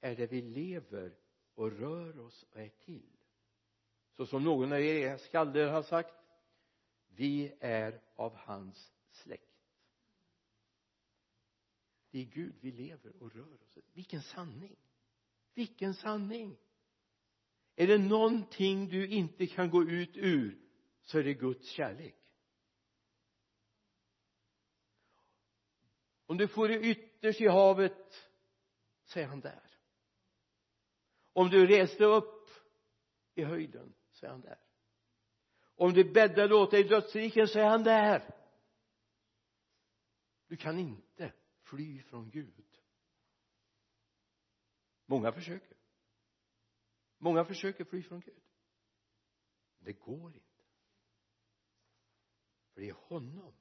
är 0.00 0.16
det 0.16 0.26
vi 0.26 0.42
lever 0.42 1.12
och 1.54 1.72
rör 1.72 2.20
oss 2.20 2.46
och 2.50 2.60
är 2.60 2.68
till. 2.68 3.16
Så 4.16 4.26
som 4.26 4.44
någon 4.44 4.72
av 4.72 4.80
er 4.80 5.16
skalder 5.16 5.68
har 5.68 5.82
sagt 5.82 6.14
vi 7.08 7.52
är 7.60 8.00
av 8.14 8.34
hans 8.34 8.92
släkt. 9.10 9.66
Det 12.10 12.18
är 12.18 12.24
Gud 12.24 12.54
vi 12.60 12.70
lever 12.72 13.22
och 13.22 13.34
rör 13.34 13.54
oss. 13.54 13.78
Vilken 13.92 14.22
sanning! 14.22 14.76
Vilken 15.54 15.94
sanning! 15.94 16.58
Är 17.76 17.86
det 17.86 17.98
någonting 17.98 18.88
du 18.88 19.08
inte 19.08 19.46
kan 19.46 19.70
gå 19.70 19.82
ut 19.82 20.16
ur 20.16 20.58
så 21.02 21.18
är 21.18 21.24
det 21.24 21.34
Guds 21.34 21.68
kärlek. 21.68 22.16
Om 26.26 26.36
du 26.36 26.48
får 26.48 26.68
det 26.68 26.80
ytterst 26.80 27.40
i 27.40 27.48
havet 27.48 28.30
så 29.04 29.20
är 29.20 29.26
han 29.26 29.40
där. 29.40 29.62
Om 31.32 31.50
du 31.50 31.66
reste 31.66 32.04
upp 32.04 32.48
i 33.34 33.44
höjden 33.44 33.94
så 34.12 34.26
är 34.26 34.30
han 34.30 34.40
där. 34.40 34.58
Om 35.74 35.92
du 35.92 36.12
bäddade 36.12 36.54
åt 36.54 36.70
dig 36.70 36.80
i 36.80 36.88
dödsriken 36.88 37.48
så 37.48 37.58
är 37.58 37.64
han 37.64 37.82
där. 37.82 38.34
Du 40.46 40.56
kan 40.56 40.78
inte 40.78 41.32
fly 41.62 42.02
från 42.02 42.30
Gud 42.30 42.78
många 45.12 45.32
försöker. 45.32 45.76
Många 47.18 47.44
försöker 47.44 47.84
fly 47.84 48.02
från 48.02 48.20
Gud. 48.20 48.42
Det 49.78 49.92
går 49.92 50.34
inte. 50.34 50.62
För 52.72 52.80
det 52.80 52.88
är 52.88 52.92
honom 52.92 53.54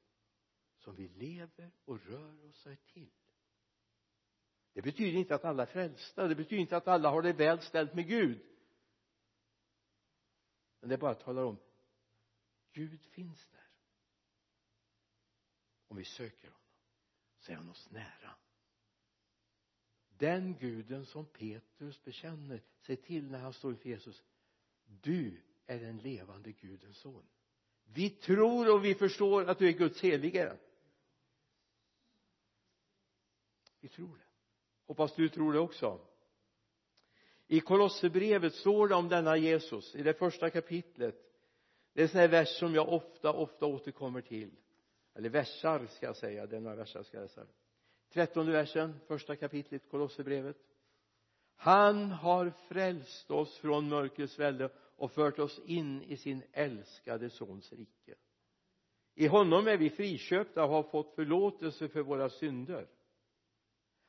som 0.77 0.95
vi 0.95 1.07
lever 1.07 1.71
och 1.85 1.99
rör 2.05 2.45
oss 2.45 2.67
till. 2.93 3.11
Det 4.73 4.81
betyder 4.81 5.19
inte 5.19 5.35
att 5.35 5.45
alla 5.45 5.63
är 5.63 5.67
frälsta. 5.67 6.27
Det 6.27 6.35
betyder 6.35 6.61
inte 6.61 6.77
att 6.77 6.87
alla 6.87 7.09
har 7.09 7.21
det 7.21 7.33
väl 7.33 7.61
ställt 7.61 7.93
med 7.93 8.07
Gud. 8.07 8.41
Men 10.79 10.89
det 10.89 10.97
bara 10.97 11.15
talar 11.15 11.43
om 11.43 11.57
Gud 12.71 13.01
finns 13.05 13.47
där. 13.47 13.69
Om 15.87 15.97
vi 15.97 16.05
söker 16.05 16.47
honom 16.47 16.61
så 17.39 17.51
är 17.51 17.55
han 17.55 17.69
oss 17.69 17.89
nära 17.89 18.35
den 20.21 20.55
guden 20.59 21.05
som 21.05 21.25
Petrus 21.25 22.03
bekänner 22.03 22.61
sig 22.81 22.95
till 22.95 23.31
när 23.31 23.39
han 23.39 23.53
står 23.53 23.71
inför 23.71 23.89
Jesus. 23.89 24.23
Du 24.85 25.41
är 25.65 25.79
den 25.79 25.97
levande 25.97 26.51
gudens 26.51 26.97
son. 26.97 27.25
Vi 27.83 28.09
tror 28.09 28.73
och 28.73 28.85
vi 28.85 28.95
förstår 28.95 29.45
att 29.49 29.59
du 29.59 29.67
är 29.67 29.71
Guds 29.71 30.01
helige. 30.01 30.57
Vi 33.79 33.87
tror 33.87 34.15
det. 34.15 34.23
Hoppas 34.85 35.15
du 35.15 35.29
tror 35.29 35.53
det 35.53 35.59
också. 35.59 35.99
I 37.47 37.59
Kolosserbrevet 37.59 38.53
står 38.53 38.87
det 38.87 38.95
om 38.95 39.09
denna 39.09 39.37
Jesus 39.37 39.95
i 39.95 40.03
det 40.03 40.13
första 40.13 40.49
kapitlet. 40.49 41.15
Det 41.93 42.01
är 42.01 42.03
en 42.03 42.09
sån 42.09 42.19
här 42.19 42.27
vers 42.27 42.59
som 42.59 42.75
jag 42.75 42.89
ofta, 42.89 43.33
ofta 43.33 43.65
återkommer 43.65 44.21
till. 44.21 44.51
Eller 45.13 45.29
versar 45.29 45.87
ska 45.87 46.05
jag 46.05 46.17
säga, 46.17 46.45
det 46.45 46.55
är 46.55 46.61
några 46.61 46.75
versar 46.75 47.03
ska 47.03 47.17
jag 47.17 47.23
läsa 47.23 47.45
trettonde 48.13 48.51
versen, 48.51 48.99
första 49.07 49.35
kapitlet 49.35 49.89
Kolosserbrevet. 49.89 50.57
Han 51.55 52.11
har 52.11 52.53
frälst 52.67 53.31
oss 53.31 53.57
från 53.57 53.89
mörkrets 53.89 54.39
välde 54.39 54.69
och 54.95 55.11
fört 55.11 55.39
oss 55.39 55.61
in 55.65 56.03
i 56.03 56.17
sin 56.17 56.43
älskade 56.51 57.29
sons 57.29 57.73
rike. 57.73 58.15
I 59.15 59.27
honom 59.27 59.67
är 59.67 59.77
vi 59.77 59.89
friköpta 59.89 60.63
och 60.63 60.69
har 60.69 60.83
fått 60.83 61.15
förlåtelse 61.15 61.87
för 61.87 62.01
våra 62.01 62.29
synder. 62.29 62.87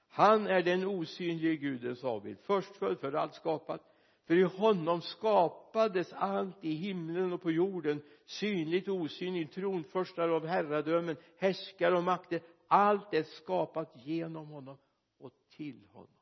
Han 0.08 0.46
är 0.46 0.62
den 0.62 0.84
osynlige 0.84 1.56
gudens 1.56 2.04
avbild 2.04 2.38
förstfödd 2.38 3.00
för 3.00 3.12
allt 3.12 3.34
skapat. 3.34 3.92
För 4.24 4.34
i 4.34 4.42
honom 4.42 5.02
skapades 5.02 6.12
allt 6.12 6.64
i 6.64 6.74
himlen 6.74 7.32
och 7.32 7.42
på 7.42 7.50
jorden 7.50 8.02
synligt 8.24 8.88
och 8.88 8.96
osynligt 8.96 9.52
tronförstar 9.52 10.28
av 10.28 10.46
herradömen 10.46 11.16
härskare 11.38 11.96
och 11.96 12.04
makter 12.04 12.40
allt 12.72 13.14
är 13.14 13.22
skapat 13.22 13.92
genom 13.94 14.46
honom 14.46 14.78
och 15.18 15.32
till 15.48 15.86
honom. 15.92 16.16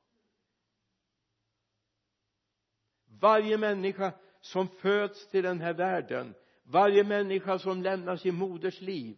Varje 3.04 3.59
människa 3.59 4.12
som 4.40 4.69
föds 4.69 5.28
till 5.28 5.42
den 5.42 5.61
här 5.61 5.75
världen 5.75 6.35
varje 6.62 7.04
människa 7.04 7.59
som 7.59 7.83
lämnar 7.83 8.16
sin 8.16 8.35
moders 8.35 8.80
liv 8.80 9.16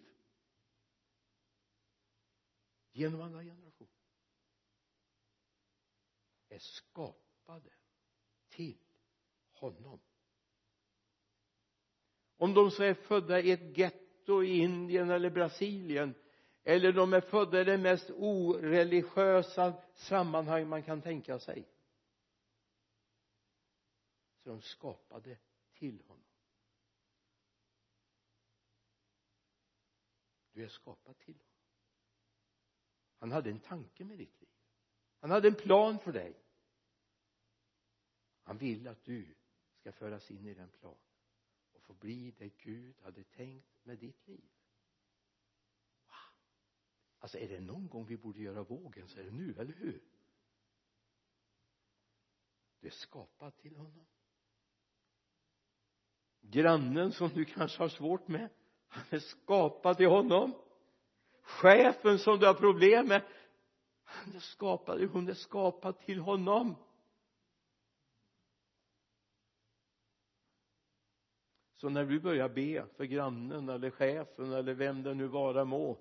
genom 2.92 3.20
alla 3.20 3.42
generationer 3.42 3.88
är 6.48 6.58
skapade 6.58 7.70
till 8.48 8.78
honom. 9.52 10.00
Om 12.36 12.54
de 12.54 12.70
så 12.70 12.82
är 12.82 12.94
födda 12.94 13.40
i 13.40 13.50
ett 13.50 13.78
getto 13.78 14.42
i 14.42 14.58
Indien 14.58 15.10
eller 15.10 15.30
Brasilien 15.30 16.14
eller 16.64 16.92
de 16.92 17.12
är 17.12 17.20
födda 17.20 17.60
i 17.60 17.64
det 17.64 17.78
mest 17.78 18.10
oreligiösa 18.10 19.74
sammanhang 19.94 20.68
man 20.68 20.82
kan 20.82 21.02
tänka 21.02 21.38
sig. 21.38 21.68
Så 24.42 24.48
de 24.48 24.62
skapade 24.62 25.38
till 25.74 26.02
honom. 26.06 26.24
Du 30.52 30.64
är 30.64 30.68
skapad 30.68 31.18
till 31.18 31.34
honom. 31.34 31.48
Han 33.18 33.32
hade 33.32 33.50
en 33.50 33.60
tanke 33.60 34.04
med 34.04 34.18
ditt 34.18 34.40
liv. 34.40 34.50
Han 35.20 35.30
hade 35.30 35.48
en 35.48 35.54
plan 35.54 35.98
för 35.98 36.12
dig. 36.12 36.34
Han 38.42 38.58
vill 38.58 38.88
att 38.88 39.04
du 39.04 39.34
ska 39.80 39.92
föras 39.92 40.30
in 40.30 40.46
i 40.46 40.54
den 40.54 40.68
planen 40.68 40.98
och 41.72 41.82
få 41.82 41.94
bli 41.94 42.30
det 42.38 42.48
Gud 42.48 43.00
hade 43.00 43.24
tänkt 43.24 43.84
med 43.84 43.98
ditt 43.98 44.26
liv 44.26 44.50
alltså 47.22 47.38
är 47.38 47.48
det 47.48 47.60
någon 47.60 47.88
gång 47.88 48.06
vi 48.06 48.16
borde 48.16 48.42
göra 48.42 48.62
vågen 48.62 49.08
så 49.08 49.20
är 49.20 49.24
det 49.24 49.30
nu, 49.30 49.54
eller 49.58 49.72
hur? 49.72 50.02
Du 52.80 52.86
är 52.86 52.90
skapad 52.90 53.56
till 53.56 53.76
honom. 53.76 54.06
Grannen 56.40 57.12
som 57.12 57.28
du 57.28 57.44
kanske 57.44 57.82
har 57.82 57.88
svårt 57.88 58.28
med 58.28 58.48
han 58.86 59.04
är 59.10 59.18
skapad 59.18 59.96
till 59.96 60.08
honom. 60.08 60.54
Chefen 61.42 62.18
som 62.18 62.38
du 62.38 62.46
har 62.46 62.54
problem 62.54 63.08
med 63.08 63.22
han 64.04 64.34
är 64.34 64.40
skapad, 64.40 65.00
hon 65.00 65.28
är 65.28 65.34
skapad 65.34 65.98
till 65.98 66.18
honom. 66.18 66.74
Så 71.74 71.88
när 71.88 72.04
du 72.04 72.20
börjar 72.20 72.48
be 72.48 72.86
för 72.96 73.04
grannen 73.04 73.68
eller 73.68 73.90
chefen 73.90 74.52
eller 74.52 74.74
vem 74.74 75.02
det 75.02 75.14
nu 75.14 75.26
vara 75.26 75.64
må 75.64 75.98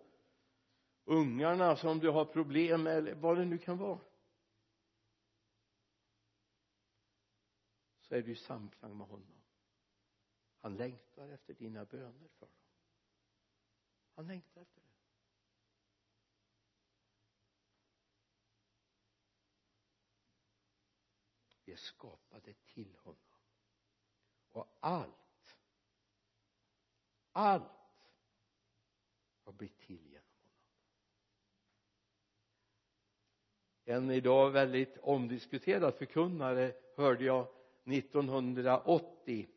ungarna 1.05 1.75
som 1.75 1.99
du 1.99 2.09
har 2.09 2.25
problem 2.25 2.83
med 2.83 2.97
eller 2.97 3.15
vad 3.15 3.37
det 3.37 3.45
nu 3.45 3.57
kan 3.57 3.77
vara 3.77 3.99
så 7.99 8.15
är 8.15 8.21
du 8.21 8.31
i 8.31 8.35
samklang 8.35 8.97
med 8.97 9.07
honom. 9.07 9.41
Han 10.59 10.77
längtar 10.77 11.29
efter 11.29 11.53
dina 11.53 11.85
böner 11.85 12.27
för 12.27 12.45
dem. 12.45 12.55
Han 14.15 14.27
längtar 14.27 14.61
efter 14.61 14.81
det. 14.81 14.87
Vi 21.65 21.71
är 21.71 21.77
skapade 21.77 22.53
till 22.53 22.95
honom. 22.95 23.17
Och 24.49 24.77
allt 24.79 25.21
allt 27.31 28.11
har 29.43 29.51
blivit 29.53 29.79
till 29.79 30.11
genom 30.11 30.25
honom 30.25 30.31
en 33.91 34.11
idag 34.11 34.51
väldigt 34.51 34.97
omdiskuterad 34.97 35.95
förkunnare 35.95 36.73
hörde 36.97 37.25
jag 37.25 37.47
1980 37.85 39.47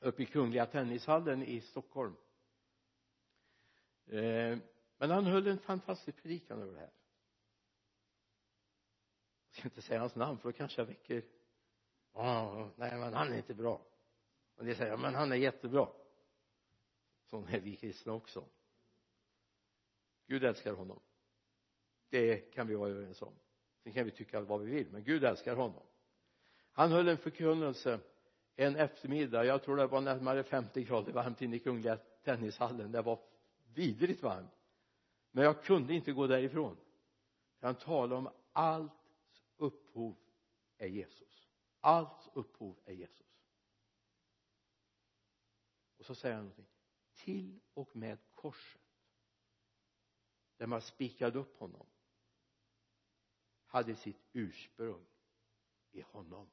uppe 0.00 0.22
i 0.22 0.26
kungliga 0.26 0.66
tennishallen 0.66 1.42
i 1.42 1.60
Stockholm. 1.60 2.16
Eh, 4.06 4.58
men 4.96 5.10
han 5.10 5.26
höll 5.26 5.46
en 5.46 5.58
fantastisk 5.58 6.22
predikan 6.22 6.62
över 6.62 6.72
det 6.72 6.80
här. 6.80 6.92
Jag 9.48 9.56
ska 9.56 9.64
inte 9.64 9.82
säga 9.82 10.00
hans 10.00 10.14
namn 10.14 10.38
för 10.38 10.48
då 10.48 10.52
kanske 10.52 10.80
jag 10.80 10.86
väcker 10.86 11.22
oh, 12.12 12.68
nej 12.76 12.98
men 12.98 13.14
han 13.14 13.32
är 13.32 13.36
inte 13.36 13.54
bra. 13.54 13.86
Och 14.56 14.64
det 14.64 14.74
säger 14.74 14.96
men 14.96 15.14
han 15.14 15.32
är 15.32 15.36
jättebra. 15.36 15.88
Så 17.30 17.46
är 17.48 17.60
vi 17.60 17.76
kristna 17.76 18.12
också. 18.12 18.44
Gud 20.26 20.44
älskar 20.44 20.72
honom 20.72 21.00
det 22.12 22.36
kan 22.36 22.66
vi 22.66 22.74
vara 22.74 22.90
överens 22.90 23.22
om. 23.22 23.34
Sen 23.82 23.92
kan 23.92 24.04
vi 24.04 24.10
tycka 24.10 24.40
vad 24.40 24.60
vi 24.60 24.70
vill 24.70 24.90
men 24.90 25.04
Gud 25.04 25.24
älskar 25.24 25.56
honom. 25.56 25.82
Han 26.72 26.92
höll 26.92 27.08
en 27.08 27.18
förkunnelse 27.18 28.00
en 28.56 28.76
eftermiddag. 28.76 29.44
Jag 29.44 29.62
tror 29.62 29.76
det 29.76 29.86
var 29.86 30.00
närmare 30.00 30.42
50 30.42 30.84
grader 30.84 31.12
varmt 31.12 31.42
inne 31.42 31.56
i 31.56 31.58
kungliga 31.58 31.96
tennishallen. 31.96 32.92
Det 32.92 33.02
var 33.02 33.18
vidrigt 33.74 34.22
varmt. 34.22 34.50
Men 35.30 35.44
jag 35.44 35.64
kunde 35.64 35.94
inte 35.94 36.12
gå 36.12 36.26
därifrån. 36.26 36.76
Han 37.60 37.74
talade 37.74 38.14
om 38.14 38.28
allt 38.52 38.92
upphov 39.56 40.16
är 40.78 40.86
Jesus. 40.86 41.48
Allt 41.80 42.28
upphov 42.34 42.78
är 42.84 42.92
Jesus. 42.92 43.26
Och 45.98 46.04
så 46.04 46.14
säger 46.14 46.34
han 46.34 46.44
någonting. 46.44 46.66
Till 47.14 47.60
och 47.74 47.96
med 47.96 48.18
korset 48.34 48.80
där 50.56 50.66
man 50.66 50.82
spikade 50.82 51.38
upp 51.38 51.58
honom 51.58 51.86
hade 53.72 53.96
sitt 53.96 54.20
ursprung 54.32 55.06
i 55.92 56.00
honom. 56.00 56.50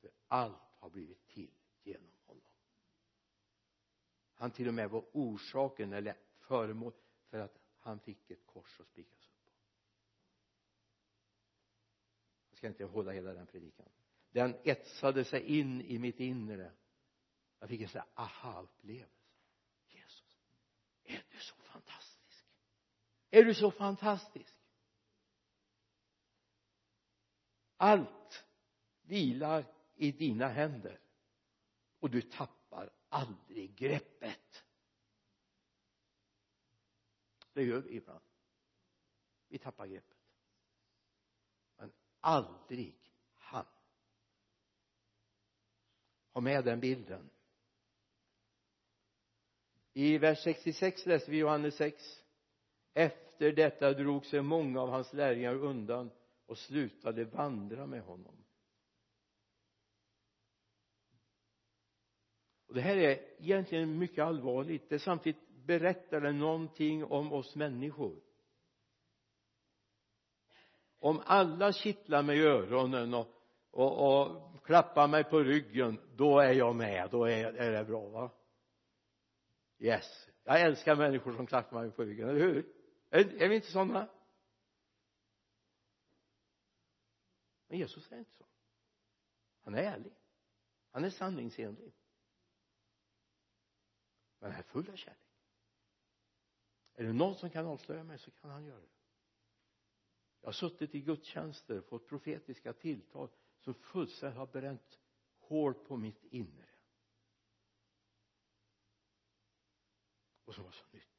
För 0.00 0.10
allt 0.28 0.72
har 0.78 0.90
blivit 0.90 1.28
till 1.28 1.54
genom 1.82 2.10
honom. 2.26 2.42
Han 4.34 4.50
till 4.50 4.68
och 4.68 4.74
med 4.74 4.90
var 4.90 5.04
orsaken 5.12 5.92
eller 5.92 6.16
föremål 6.38 6.92
för 7.28 7.38
att 7.38 7.58
han 7.78 8.00
fick 8.00 8.30
ett 8.30 8.46
kors 8.46 8.80
att 8.80 8.86
spikas 8.86 9.28
upp 9.28 9.44
på. 9.44 9.50
Jag 12.50 12.58
ska 12.58 12.66
inte 12.66 12.84
hålla 12.84 13.12
hela 13.12 13.32
den 13.32 13.46
predikan. 13.46 13.88
Den 14.30 14.54
etsade 14.64 15.24
sig 15.24 15.58
in 15.58 15.80
i 15.80 15.98
mitt 15.98 16.20
inre. 16.20 16.72
Jag 17.58 17.68
fick 17.68 17.80
en 17.80 17.88
sån 17.88 18.00
här 18.00 18.24
aha-upplevelse. 18.24 19.26
Jesus 19.88 20.38
är 21.04 21.24
du 21.30 21.38
så 21.38 21.54
fantastisk? 21.54 22.44
Är 23.30 23.44
du 23.44 23.54
så 23.54 23.70
fantastisk? 23.70 24.55
Allt 27.76 28.44
vilar 29.02 29.64
i 29.94 30.12
dina 30.12 30.48
händer. 30.48 31.00
Och 31.98 32.10
du 32.10 32.22
tappar 32.22 32.90
aldrig 33.08 33.74
greppet. 33.76 34.64
Det 37.52 37.62
gör 37.62 37.80
vi 37.80 37.96
ibland. 37.96 38.24
Vi 39.48 39.58
tappar 39.58 39.86
greppet. 39.86 40.16
Men 41.76 41.92
aldrig 42.20 43.12
han. 43.34 43.66
Ha 46.32 46.40
med 46.40 46.64
den 46.64 46.80
bilden. 46.80 47.30
I 49.92 50.18
vers 50.18 50.42
66 50.42 51.06
läser 51.06 51.30
vi 51.30 51.38
Johannes 51.38 51.76
6 51.76 52.22
efter 52.94 53.52
detta 53.52 53.92
drog 53.92 54.26
sig 54.26 54.42
många 54.42 54.80
av 54.80 54.88
hans 54.90 55.12
lärjungar 55.12 55.54
undan 55.54 56.10
och 56.46 56.58
slutade 56.58 57.24
vandra 57.24 57.86
med 57.86 58.02
honom. 58.02 58.44
Och 62.68 62.74
det 62.74 62.80
här 62.80 62.96
är 62.96 63.20
egentligen 63.38 63.98
mycket 63.98 64.24
allvarligt. 64.24 64.88
Det 64.88 64.98
samtidigt 64.98 65.48
berättar 65.48 66.20
det 66.20 66.32
någonting 66.32 67.04
om 67.04 67.32
oss 67.32 67.56
människor. 67.56 68.20
Om 70.98 71.22
alla 71.24 71.72
kittlar 71.72 72.22
mig 72.22 72.38
i 72.38 72.42
öronen 72.42 73.14
och, 73.14 73.28
och, 73.70 74.22
och 74.22 74.64
klappar 74.64 75.08
mig 75.08 75.24
på 75.24 75.38
ryggen 75.38 76.00
då 76.16 76.38
är 76.40 76.52
jag 76.52 76.76
med. 76.76 77.08
Då 77.10 77.24
är, 77.24 77.44
är 77.44 77.72
det 77.72 77.84
bra 77.84 78.08
va? 78.08 78.30
Yes. 79.78 80.28
Jag 80.44 80.60
älskar 80.60 80.96
människor 80.96 81.32
som 81.32 81.46
klappar 81.46 81.80
mig 81.80 81.90
på 81.90 82.02
ryggen, 82.02 82.28
eller 82.28 82.40
hur? 82.40 82.66
Är, 83.10 83.42
är 83.42 83.48
vi 83.48 83.54
inte 83.54 83.70
sådana 83.70 84.08
men 87.66 87.78
Jesus 87.78 88.12
är 88.12 88.18
inte 88.18 88.34
så. 88.34 88.46
Han 89.60 89.74
är 89.74 89.82
ärlig. 89.82 90.14
Han 90.90 91.04
är 91.04 91.10
sanningsenlig. 91.10 91.92
Men 94.38 94.50
han 94.50 94.60
är 94.60 94.64
full 94.64 94.90
av 94.90 94.96
kärlek. 94.96 95.20
Är 96.94 97.04
det 97.04 97.12
någon 97.12 97.34
som 97.34 97.50
kan 97.50 97.66
avslöja 97.66 98.04
mig 98.04 98.18
så 98.18 98.30
kan 98.30 98.50
han 98.50 98.64
göra 98.64 98.80
det. 98.80 98.96
Jag 100.40 100.48
har 100.48 100.52
suttit 100.52 100.94
i 100.94 101.00
gudstjänster 101.00 101.80
fått 101.80 102.08
profetiska 102.08 102.72
tilltal 102.72 103.28
som 103.58 103.74
fullständigt 103.74 104.38
har 104.38 104.46
bränt 104.46 105.00
hål 105.38 105.74
på 105.74 105.96
mitt 105.96 106.24
inre. 106.24 106.68
Och 110.44 110.54
som 110.54 110.64
var 110.64 110.72
så 110.72 110.84
nyttigt. 110.92 111.12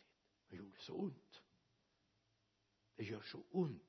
Och 0.47 0.55
gjorde 0.55 0.79
så 0.79 0.93
ont. 0.93 1.41
Det 2.95 3.03
gör 3.03 3.21
så 3.21 3.43
ont 3.49 3.86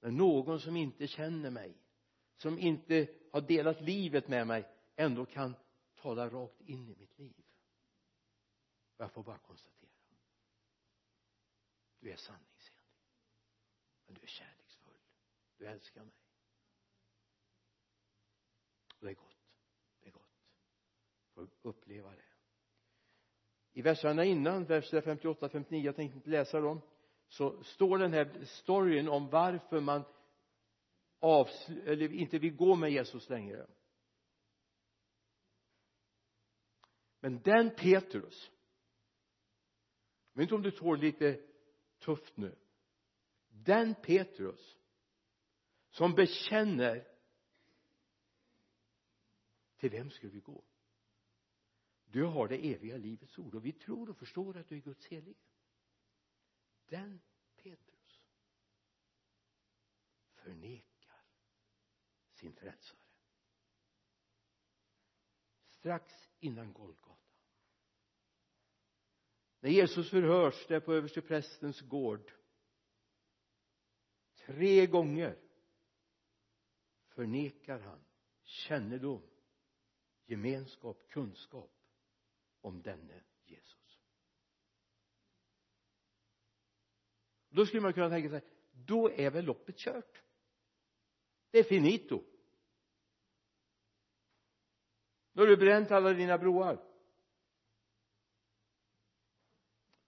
när 0.00 0.10
någon 0.10 0.60
som 0.60 0.76
inte 0.76 1.06
känner 1.06 1.50
mig 1.50 1.76
som 2.36 2.58
inte 2.58 3.08
har 3.32 3.40
delat 3.40 3.80
livet 3.80 4.28
med 4.28 4.46
mig 4.46 4.68
ändå 4.96 5.26
kan 5.26 5.54
tala 5.94 6.28
rakt 6.28 6.60
in 6.60 6.88
i 6.88 6.96
mitt 6.96 7.18
liv. 7.18 7.44
Och 8.96 9.04
jag 9.04 9.12
får 9.12 9.22
bara 9.22 9.38
konstatera. 9.38 9.90
Du 12.00 12.10
är 12.10 12.16
sanningsenlig. 12.16 12.84
Men 14.06 14.14
du 14.14 14.22
är 14.22 14.26
kärleksfull. 14.26 14.98
Du 15.58 15.66
älskar 15.66 16.04
mig. 16.04 16.14
Och 18.98 19.06
det 19.06 19.10
är 19.10 19.14
gott. 19.14 19.36
Det 20.00 20.08
är 20.08 20.12
gott. 20.12 20.44
Få 21.34 21.48
uppleva 21.62 22.10
det. 22.10 22.24
I 23.72 23.82
verserna 23.82 24.24
innan, 24.24 24.64
verserna 24.64 25.02
58, 25.02 25.48
59, 25.48 25.84
jag 25.84 25.96
tänkte 25.96 26.16
inte 26.16 26.30
läsa 26.30 26.60
dem 26.60 26.80
så 27.28 27.62
står 27.62 27.98
den 27.98 28.12
här 28.12 28.44
storyn 28.44 29.08
om 29.08 29.28
varför 29.28 29.80
man 29.80 30.04
avsl- 31.20 31.86
eller 31.86 32.12
inte 32.12 32.38
vill 32.38 32.56
gå 32.56 32.76
med 32.76 32.92
Jesus 32.92 33.28
längre. 33.28 33.66
Men 37.20 37.42
den 37.42 37.74
Petrus 37.74 38.50
vet 40.32 40.42
inte 40.42 40.54
om 40.54 40.62
du 40.62 40.70
tål 40.70 40.98
lite 40.98 41.40
tufft 41.98 42.36
nu. 42.36 42.56
Den 43.48 43.94
Petrus 43.94 44.78
som 45.90 46.14
bekänner 46.14 47.08
till 49.76 49.90
vem 49.90 50.10
ska 50.10 50.28
vi 50.28 50.40
gå? 50.40 50.64
Du 52.06 52.24
har 52.24 52.48
det 52.48 52.72
eviga 52.72 52.96
livets 52.96 53.38
ord 53.38 53.54
och 53.54 53.64
vi 53.64 53.72
tror 53.72 54.10
och 54.10 54.16
förstår 54.16 54.56
att 54.56 54.68
du 54.68 54.76
är 54.76 54.80
Guds 54.80 55.06
helige 55.06 55.38
den 56.88 57.20
Petrus 57.56 58.22
förnekar 60.34 61.24
sin 62.32 62.52
frälsare. 62.52 63.00
Strax 65.66 66.30
innan 66.38 66.72
Golgata. 66.72 67.18
När 69.60 69.70
Jesus 69.70 70.10
förhörs 70.10 70.66
där 70.66 70.80
på 70.80 70.92
översteprästens 70.92 71.80
gård. 71.80 72.32
Tre 74.34 74.86
gånger 74.86 75.38
förnekar 77.08 77.78
han 77.78 78.04
kännedom 78.42 79.22
gemenskap, 80.26 81.08
kunskap 81.08 81.72
om 82.60 82.82
denne 82.82 83.24
Jesus 83.44 83.78
då 87.58 87.66
skulle 87.66 87.82
man 87.82 87.92
kunna 87.92 88.08
tänka 88.08 88.28
sig 88.28 88.40
då 88.72 89.10
är 89.10 89.30
väl 89.30 89.44
loppet 89.44 89.76
kört? 89.76 90.22
Det 91.50 91.58
är 91.58 91.64
finito. 91.64 92.24
Då 95.32 95.42
har 95.42 95.46
du 95.46 95.56
bränt 95.56 95.90
alla 95.90 96.12
dina 96.12 96.38
broar. 96.38 96.84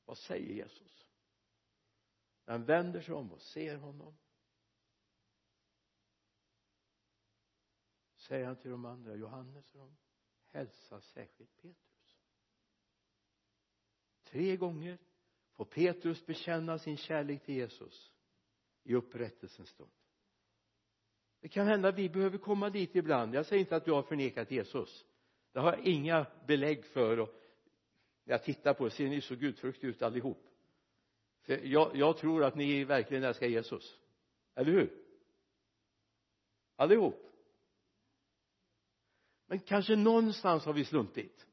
Vad 0.05 0.19
säger 0.19 0.55
Jesus? 0.55 1.07
Han 2.45 2.65
vänder 2.65 3.01
sig 3.01 3.15
om 3.15 3.33
och 3.33 3.43
ser 3.43 3.77
honom 3.77 4.17
säger 8.17 8.47
han 8.47 8.57
till 8.57 8.71
de 8.71 8.85
andra 8.85 9.15
Johannes 9.15 9.75
och 9.75 9.79
dem 9.79 9.97
hälsa 10.47 11.01
särskilt 11.01 11.57
Petrus. 11.57 12.21
Tre 14.23 14.57
gånger 14.57 14.99
får 15.61 15.65
Petrus 15.65 16.27
bekänna 16.27 16.79
sin 16.79 16.97
kärlek 16.97 17.43
till 17.43 17.55
Jesus 17.55 18.13
i 18.85 18.95
upprättelsens 18.95 19.69
stund. 19.69 19.91
Det 21.41 21.49
kan 21.49 21.67
hända 21.67 21.89
att 21.89 21.99
vi 21.99 22.09
behöver 22.09 22.39
komma 22.39 22.71
dit 22.71 22.97
ibland. 22.97 23.35
Jag 23.35 23.47
säger 23.47 23.61
inte 23.61 23.77
att 23.77 23.85
du 23.85 23.93
har 23.93 24.03
förnekat 24.03 24.51
Jesus. 24.51 25.05
Det 25.53 25.61
har 25.61 25.73
jag 25.73 25.87
inga 25.87 26.27
belägg 26.47 26.85
för 26.85 27.21
och 27.21 27.35
när 28.25 28.35
jag 28.35 28.45
tittar 28.45 28.75
på 28.75 28.87
er 28.87 28.91
ser 28.91 29.09
ni 29.09 29.21
så 29.21 29.35
gudfruktiga 29.35 29.91
ut 29.91 30.03
allihop. 30.03 30.49
För 31.41 31.67
jag, 31.67 31.97
jag 31.97 32.17
tror 32.17 32.45
att 32.45 32.55
ni 32.55 32.85
verkligen 32.85 33.25
älskar 33.25 33.47
Jesus. 33.47 33.99
Eller 34.55 34.73
hur? 34.73 35.03
Allihop. 36.77 37.27
Men 39.47 39.61
kanske 39.61 39.97
någonstans 39.97 40.65
har 40.65 40.73
vi 40.73 40.85
sluntit 40.85 41.47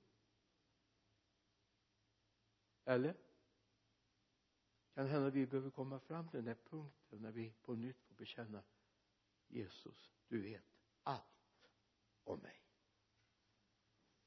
eller? 2.86 3.26
Kan 4.97 5.07
hända 5.07 5.29
vi 5.29 5.45
behöver 5.45 5.69
komma 5.69 5.99
fram 5.99 6.27
till 6.27 6.38
den 6.38 6.47
här 6.47 6.63
punkten 6.69 7.21
när 7.21 7.31
vi 7.31 7.53
på 7.62 7.75
nytt 7.75 8.01
får 8.01 8.15
bekänna 8.15 8.63
Jesus. 9.47 10.12
Du 10.27 10.41
vet 10.41 10.63
allt 11.03 11.69
om 12.23 12.39
mig. 12.39 12.62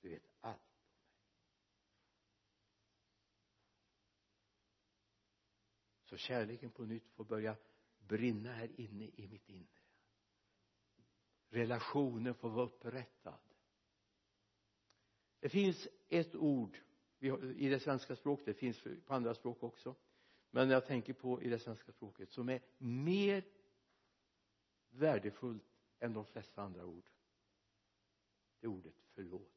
Du 0.00 0.08
vet 0.08 0.22
allt 0.40 0.56
om 0.56 0.84
mig. 0.84 1.16
Så 6.04 6.16
kärleken 6.16 6.70
på 6.70 6.84
nytt 6.84 7.10
får 7.10 7.24
börja 7.24 7.56
brinna 7.98 8.52
här 8.52 8.80
inne 8.80 9.04
i 9.04 9.28
mitt 9.28 9.48
inre. 9.48 9.80
Relationen 11.48 12.34
får 12.34 12.50
vara 12.50 12.66
upprättad. 12.66 13.40
Det 15.40 15.48
finns 15.48 15.88
ett 16.08 16.34
ord 16.34 16.78
i 17.56 17.68
det 17.68 17.80
svenska 17.80 18.16
språket 18.16 18.46
det 18.46 18.54
finns 18.54 18.82
på 19.06 19.14
andra 19.14 19.34
språk 19.34 19.62
också 19.62 19.96
men 20.50 20.70
jag 20.70 20.86
tänker 20.86 21.12
på 21.12 21.42
i 21.42 21.48
det 21.48 21.58
svenska 21.58 21.92
språket 21.92 22.32
som 22.32 22.48
är 22.48 22.60
mer 22.78 23.44
värdefullt 24.90 25.64
än 25.98 26.12
de 26.12 26.24
flesta 26.24 26.62
andra 26.62 26.86
ord. 26.86 27.04
Det 28.60 28.66
är 28.66 28.70
ordet 28.70 28.94
förlåt. 29.14 29.52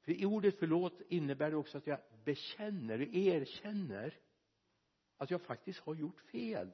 För 0.00 0.12
i 0.12 0.26
ordet 0.26 0.58
förlåt 0.58 1.00
innebär 1.08 1.50
det 1.50 1.56
också 1.56 1.78
att 1.78 1.86
jag 1.86 2.00
bekänner 2.24 3.00
och 3.00 3.14
erkänner 3.14 4.20
att 5.16 5.30
jag 5.30 5.42
faktiskt 5.42 5.80
har 5.80 5.94
gjort 5.94 6.20
fel. 6.20 6.72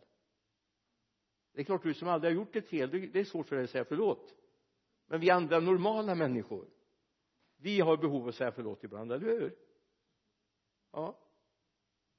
Det 1.53 1.61
är 1.61 1.65
klart 1.65 1.83
du 1.83 1.95
som 1.95 2.09
aldrig 2.09 2.33
har 2.33 2.37
gjort 2.37 2.57
ett 2.57 2.69
fel 2.69 2.91
det 2.91 3.21
är 3.21 3.25
svårt 3.25 3.49
för 3.49 3.57
dig 3.57 3.65
att 3.65 3.71
säga 3.71 3.85
förlåt. 3.85 4.35
Men 5.07 5.21
vi 5.21 5.31
andra 5.31 5.61
normala 5.61 6.15
människor 6.15 6.69
vi 7.57 7.81
har 7.81 7.97
behov 7.97 8.23
av 8.23 8.29
att 8.29 8.35
säga 8.35 8.53
förlåt 8.53 8.85
ibland, 8.85 9.13
eller 9.13 9.27
hur? 9.27 9.66
Ja. 10.97 11.19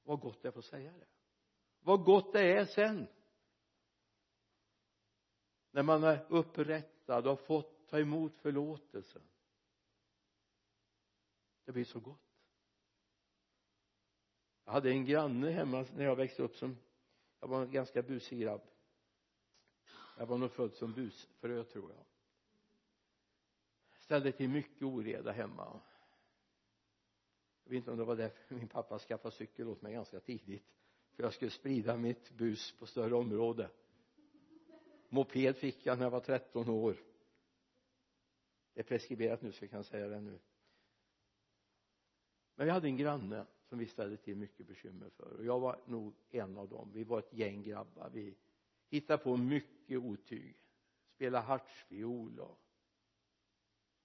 Vad 0.03 0.19
gott 0.19 0.41
det 0.41 0.47
är 0.47 0.49
att 0.49 0.55
få 0.55 0.61
säga 0.61 0.91
det. 0.91 1.07
Vad 1.79 2.03
gott 2.03 2.33
det 2.33 2.57
är 2.57 2.65
sen. 2.65 3.07
När 5.71 5.83
man 5.83 6.03
är 6.03 6.25
upprättad 6.29 7.27
och 7.27 7.37
har 7.37 7.45
fått 7.45 7.87
ta 7.87 7.99
emot 7.99 8.37
förlåtelsen. 8.37 9.21
Det 11.65 11.71
blir 11.71 11.85
så 11.85 11.99
gott. 11.99 12.21
Jag 14.65 14.71
hade 14.71 14.89
en 14.89 15.05
granne 15.05 15.51
hemma 15.51 15.85
när 15.95 16.05
jag 16.05 16.15
växte 16.15 16.43
upp 16.43 16.55
som 16.55 16.77
jag 17.39 17.47
var 17.47 17.61
en 17.61 17.71
ganska 17.71 18.01
busig 18.01 18.39
grabb. 18.41 18.61
Jag 20.17 20.25
var 20.25 20.37
nog 20.37 20.51
född 20.51 20.73
som 20.73 20.93
busfrö 20.93 21.63
tror 21.63 21.91
jag. 21.91 22.05
Ställde 23.99 24.31
till 24.31 24.49
mycket 24.49 24.83
oreda 24.83 25.31
hemma 25.31 25.81
jag 27.67 27.71
vet 27.71 27.77
inte 27.77 27.91
om 27.91 27.97
det 27.97 28.03
var 28.03 28.15
därför 28.15 28.55
min 28.55 28.67
pappa 28.67 28.99
skaffade 28.99 29.35
cykel 29.35 29.67
åt 29.67 29.81
mig 29.81 29.93
ganska 29.93 30.19
tidigt. 30.19 30.63
För 31.15 31.23
jag 31.23 31.33
skulle 31.33 31.51
sprida 31.51 31.97
mitt 31.97 32.31
bus 32.31 32.75
på 32.79 32.85
större 32.85 33.15
område. 33.15 33.69
Moped 35.09 35.55
fick 35.55 35.85
jag 35.85 35.97
när 35.97 36.05
jag 36.05 36.11
var 36.11 36.19
13 36.19 36.69
år. 36.69 36.97
Det 38.73 38.79
är 38.79 38.83
preskriberat 38.83 39.41
nu 39.41 39.51
så 39.51 39.63
jag 39.63 39.71
kan 39.71 39.83
säga 39.83 40.07
det 40.07 40.21
nu. 40.21 40.39
Men 42.55 42.65
vi 42.65 42.71
hade 42.71 42.87
en 42.87 42.97
granne 42.97 43.45
som 43.69 43.79
vi 43.79 43.85
ställde 43.85 44.17
till 44.17 44.35
mycket 44.35 44.67
bekymmer 44.67 45.09
för. 45.09 45.37
Och 45.37 45.45
jag 45.45 45.59
var 45.59 45.79
nog 45.85 46.13
en 46.29 46.57
av 46.57 46.69
dem. 46.69 46.91
Vi 46.93 47.03
var 47.03 47.19
ett 47.19 47.33
gäng 47.33 47.63
grabbar. 47.63 48.09
Vi 48.13 48.35
hittade 48.89 49.23
på 49.23 49.37
mycket 49.37 49.97
otyg. 49.97 50.55
Spelade 51.15 51.45
hartsfiol 51.45 52.39
och 52.39 52.59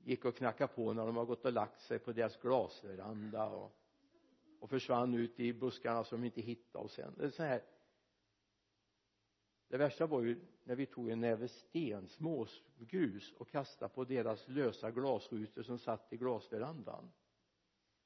gick 0.04 0.24
och 0.24 0.36
knackade 0.36 0.72
på 0.72 0.92
när 0.92 1.06
de 1.06 1.16
har 1.16 1.24
gått 1.24 1.44
och 1.44 1.52
lagt 1.52 1.80
sig 1.80 1.98
på 1.98 2.12
deras 2.12 2.36
glasveranda 2.36 3.46
och, 3.48 3.76
och 4.60 4.70
försvann 4.70 5.14
ut 5.14 5.40
i 5.40 5.52
buskarna 5.52 6.04
som 6.04 6.20
de 6.20 6.26
inte 6.26 6.40
hittade 6.40 6.84
och 6.84 6.90
sen 6.90 7.14
det 7.18 7.24
är 7.24 7.30
så 7.30 7.42
här. 7.42 7.62
Det 9.68 9.76
värsta 9.76 10.06
var 10.06 10.22
ju 10.22 10.40
när 10.64 10.76
vi 10.76 10.86
tog 10.86 11.10
en 11.10 11.20
näve 11.20 11.48
sten, 11.48 12.08
smågrus 12.08 13.32
och 13.32 13.50
kastade 13.50 13.94
på 13.94 14.04
deras 14.04 14.48
lösa 14.48 14.90
glasrutor 14.90 15.62
som 15.62 15.78
satt 15.78 16.12
i 16.12 16.16
glasverandan. 16.16 17.12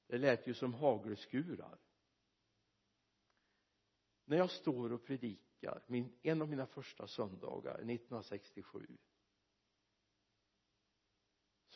Det 0.06 0.18
lät 0.18 0.46
ju 0.46 0.54
som 0.54 0.74
hagelskurar 0.74 1.78
när 4.26 4.36
jag 4.36 4.50
står 4.50 4.92
och 4.92 5.04
predikar 5.04 5.82
min, 5.86 6.12
en 6.22 6.42
av 6.42 6.48
mina 6.48 6.66
första 6.66 7.06
söndagar 7.06 7.74
1967 7.74 8.98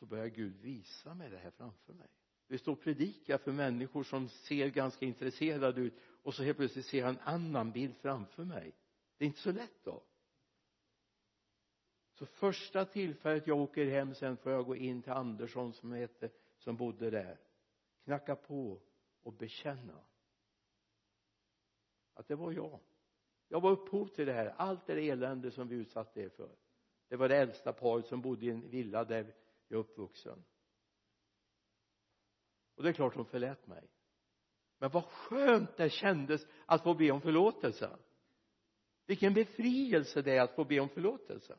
så 0.00 0.06
börjar 0.06 0.26
Gud 0.26 0.56
visa 0.56 1.14
mig 1.14 1.30
det 1.30 1.38
här 1.38 1.50
framför 1.50 1.92
mig. 1.92 2.08
Vi 2.46 2.58
står 2.58 2.72
och 2.72 2.80
predikar 2.80 3.38
för 3.38 3.52
människor 3.52 4.02
som 4.02 4.28
ser 4.28 4.68
ganska 4.68 5.06
intresserade 5.06 5.80
ut 5.80 5.94
och 6.22 6.34
så 6.34 6.42
helt 6.42 6.56
plötsligt 6.56 6.86
ser 6.86 6.98
jag 6.98 7.08
en 7.08 7.18
annan 7.18 7.72
bild 7.72 7.96
framför 7.96 8.44
mig. 8.44 8.72
Det 9.16 9.24
är 9.24 9.26
inte 9.26 9.40
så 9.40 9.52
lätt 9.52 9.84
då. 9.84 10.02
Så 12.12 12.26
första 12.26 12.84
tillfället 12.84 13.46
jag 13.46 13.58
åker 13.58 13.86
hem 13.86 14.14
sen 14.14 14.36
får 14.36 14.52
jag 14.52 14.66
gå 14.66 14.76
in 14.76 15.02
till 15.02 15.12
Andersson 15.12 15.72
som 15.72 15.92
hette 15.92 16.30
som 16.58 16.76
bodde 16.76 17.10
där. 17.10 17.38
Knacka 18.04 18.36
på 18.36 18.80
och 19.22 19.32
bekänna 19.32 20.00
att 22.14 22.28
det 22.28 22.34
var 22.34 22.52
jag. 22.52 22.80
Jag 23.48 23.60
var 23.60 23.70
upphov 23.70 24.06
till 24.06 24.26
det 24.26 24.32
här. 24.32 24.54
Allt 24.56 24.86
det 24.86 25.08
elände 25.10 25.50
som 25.50 25.68
vi 25.68 25.76
utsatte 25.76 26.20
er 26.20 26.28
för. 26.28 26.56
Det 27.08 27.16
var 27.16 27.28
det 27.28 27.36
äldsta 27.36 27.72
paret 27.72 28.06
som 28.06 28.20
bodde 28.20 28.46
i 28.46 28.50
en 28.50 28.70
villa 28.70 29.04
där 29.04 29.34
jag 29.70 29.78
är 29.78 29.80
uppvuxen. 29.80 30.44
Och 32.74 32.82
det 32.82 32.88
är 32.88 32.92
klart 32.92 33.14
hon 33.14 33.26
förlät 33.26 33.66
mig. 33.66 33.90
Men 34.78 34.90
vad 34.90 35.04
skönt 35.04 35.76
det 35.76 35.90
kändes 35.90 36.46
att 36.66 36.82
få 36.82 36.94
be 36.94 37.10
om 37.10 37.20
förlåtelse. 37.20 37.98
Vilken 39.06 39.34
befrielse 39.34 40.22
det 40.22 40.36
är 40.36 40.40
att 40.40 40.54
få 40.54 40.64
be 40.64 40.80
om 40.80 40.88
förlåtelse. 40.88 41.58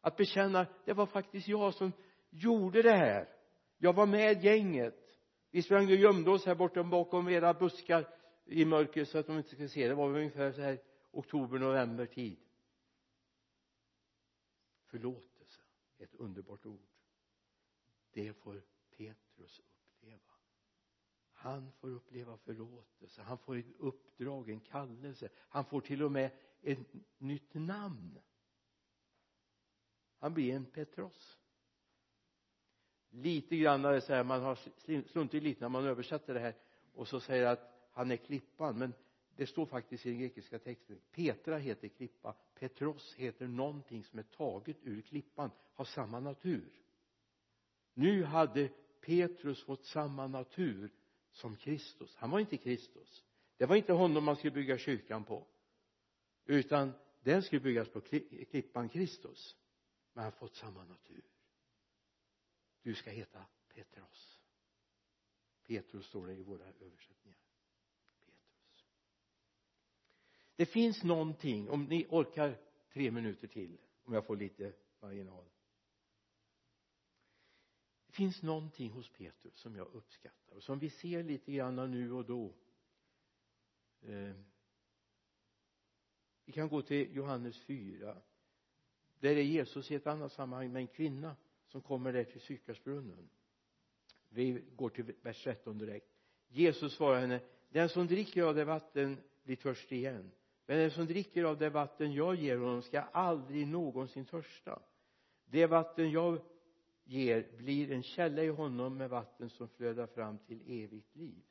Att 0.00 0.16
bekänna 0.16 0.66
det 0.84 0.92
var 0.92 1.06
faktiskt 1.06 1.48
jag 1.48 1.74
som 1.74 1.92
gjorde 2.30 2.82
det 2.82 2.96
här. 2.96 3.28
Jag 3.78 3.92
var 3.92 4.06
med 4.06 4.44
gänget. 4.44 5.18
Vi 5.50 5.62
sprang 5.62 5.84
och 5.86 5.94
gömde 5.94 6.30
oss 6.30 6.46
här 6.46 6.54
borta 6.54 6.82
bakom 6.82 7.28
era 7.28 7.54
buskar 7.54 8.14
i 8.44 8.64
mörker 8.64 9.04
så 9.04 9.18
att 9.18 9.26
de 9.26 9.36
inte 9.36 9.48
skulle 9.48 9.68
se. 9.68 9.88
Det 9.88 9.94
var 9.94 10.08
ungefär 10.08 10.52
så 10.52 10.60
här 10.60 10.82
oktober, 11.10 11.58
november 11.58 12.06
tid. 12.06 12.38
Förlåtelse 14.86 15.28
ett 15.98 16.14
underbart 16.14 16.66
ord 16.66 16.97
det 18.12 18.32
får 18.32 18.62
Petrus 18.96 19.60
uppleva. 19.60 20.32
Han 21.32 21.72
får 21.72 21.88
uppleva 21.88 22.36
förlåtelse. 22.36 23.22
Han 23.22 23.38
får 23.38 23.56
ett 23.56 23.66
uppdrag, 23.78 24.50
en 24.50 24.60
kallelse. 24.60 25.28
Han 25.36 25.64
får 25.64 25.80
till 25.80 26.02
och 26.02 26.12
med 26.12 26.30
ett 26.62 26.78
nytt 27.18 27.54
namn. 27.54 28.18
Han 30.18 30.34
blir 30.34 30.54
en 30.54 30.64
Petros. 30.64 31.38
Lite 33.10 33.56
grann 33.56 34.00
så 34.00 34.12
här 34.12 34.24
man 34.24 34.42
har 34.42 34.58
sluntit 35.08 35.42
lite 35.42 35.60
när 35.60 35.68
man 35.68 35.84
översätter 35.84 36.34
det 36.34 36.40
här 36.40 36.54
och 36.94 37.08
så 37.08 37.20
säger 37.20 37.46
att 37.46 37.88
han 37.92 38.10
är 38.10 38.16
klippan. 38.16 38.78
Men 38.78 38.94
det 39.36 39.46
står 39.46 39.66
faktiskt 39.66 40.06
i 40.06 40.10
den 40.10 40.18
grekiska 40.18 40.58
texten 40.58 41.00
Petra 41.10 41.58
heter 41.58 41.88
klippa 41.88 42.32
Petros 42.54 43.14
heter 43.14 43.46
någonting 43.46 44.04
som 44.04 44.18
är 44.18 44.22
taget 44.22 44.76
ur 44.82 45.02
klippan 45.02 45.50
har 45.74 45.84
samma 45.84 46.20
natur 46.20 46.70
nu 47.98 48.22
hade 48.24 48.68
Petrus 49.00 49.62
fått 49.62 49.84
samma 49.84 50.26
natur 50.26 50.90
som 51.30 51.56
Kristus. 51.56 52.16
Han 52.16 52.30
var 52.30 52.40
inte 52.40 52.56
Kristus. 52.56 53.24
Det 53.56 53.66
var 53.66 53.76
inte 53.76 53.92
honom 53.92 54.24
man 54.24 54.36
skulle 54.36 54.50
bygga 54.50 54.78
kyrkan 54.78 55.24
på 55.24 55.46
utan 56.44 56.92
den 57.22 57.42
skulle 57.42 57.60
byggas 57.60 57.88
på 57.88 58.00
klippan 58.00 58.88
Kristus. 58.88 59.56
Men 60.12 60.24
han 60.24 60.32
har 60.32 60.38
fått 60.38 60.54
samma 60.54 60.84
natur. 60.84 61.24
Du 62.82 62.94
ska 62.94 63.10
heta 63.10 63.46
Petros. 63.74 64.40
Petrus 65.66 66.06
står 66.06 66.26
det 66.26 66.34
i 66.34 66.42
våra 66.42 66.64
översättningar. 66.64 67.38
Petrus. 68.24 68.86
Det 70.56 70.66
finns 70.66 71.02
någonting 71.02 71.70
om 71.70 71.84
ni 71.84 72.06
orkar 72.10 72.58
tre 72.92 73.10
minuter 73.10 73.48
till 73.48 73.78
om 74.04 74.14
jag 74.14 74.26
får 74.26 74.36
lite 74.36 74.72
marginal 75.00 75.44
finns 78.18 78.42
någonting 78.42 78.90
hos 78.90 79.08
Petrus 79.08 79.54
som 79.54 79.76
jag 79.76 79.86
uppskattar 79.92 80.56
och 80.56 80.62
som 80.62 80.78
vi 80.78 80.90
ser 80.90 81.22
lite 81.22 81.52
grann 81.52 81.90
nu 81.90 82.12
och 82.12 82.24
då. 82.24 82.54
Eh, 84.02 84.34
vi 86.44 86.52
kan 86.52 86.68
gå 86.68 86.82
till 86.82 87.16
Johannes 87.16 87.60
4 87.60 88.16
där 89.20 89.30
är 89.30 89.42
Jesus 89.42 89.90
i 89.90 89.94
ett 89.94 90.06
annat 90.06 90.32
sammanhang 90.32 90.72
med 90.72 90.80
en 90.80 90.86
kvinna 90.86 91.36
som 91.66 91.82
kommer 91.82 92.12
där 92.12 92.24
till 92.24 92.40
Sykarsbrunnen. 92.40 93.28
Vi 94.28 94.64
går 94.76 94.88
till 94.88 95.14
vers 95.22 95.44
13 95.44 95.78
direkt. 95.78 96.12
Jesus 96.48 96.94
svarar 96.94 97.20
henne 97.20 97.40
den 97.68 97.88
som 97.88 98.06
dricker 98.06 98.42
av 98.42 98.54
det 98.54 98.64
vatten 98.64 99.16
blir 99.42 99.56
törstig 99.56 99.96
igen. 99.96 100.30
Men 100.66 100.78
den 100.78 100.90
som 100.90 101.06
dricker 101.06 101.44
av 101.44 101.58
det 101.58 101.70
vatten 101.70 102.12
jag 102.12 102.34
ger 102.34 102.58
honom 102.58 102.82
ska 102.82 103.00
aldrig 103.00 103.66
någonsin 103.66 104.24
törsta. 104.24 104.82
Det 105.44 105.66
vatten 105.66 106.10
jag 106.10 106.40
ger 107.08 107.46
blir 107.56 107.92
en 107.92 108.02
källa 108.02 108.42
i 108.42 108.48
honom 108.48 108.96
med 108.96 109.10
vatten 109.10 109.50
som 109.50 109.68
flödar 109.68 110.06
fram 110.06 110.38
till 110.38 110.60
evigt 110.66 111.16
liv. 111.16 111.42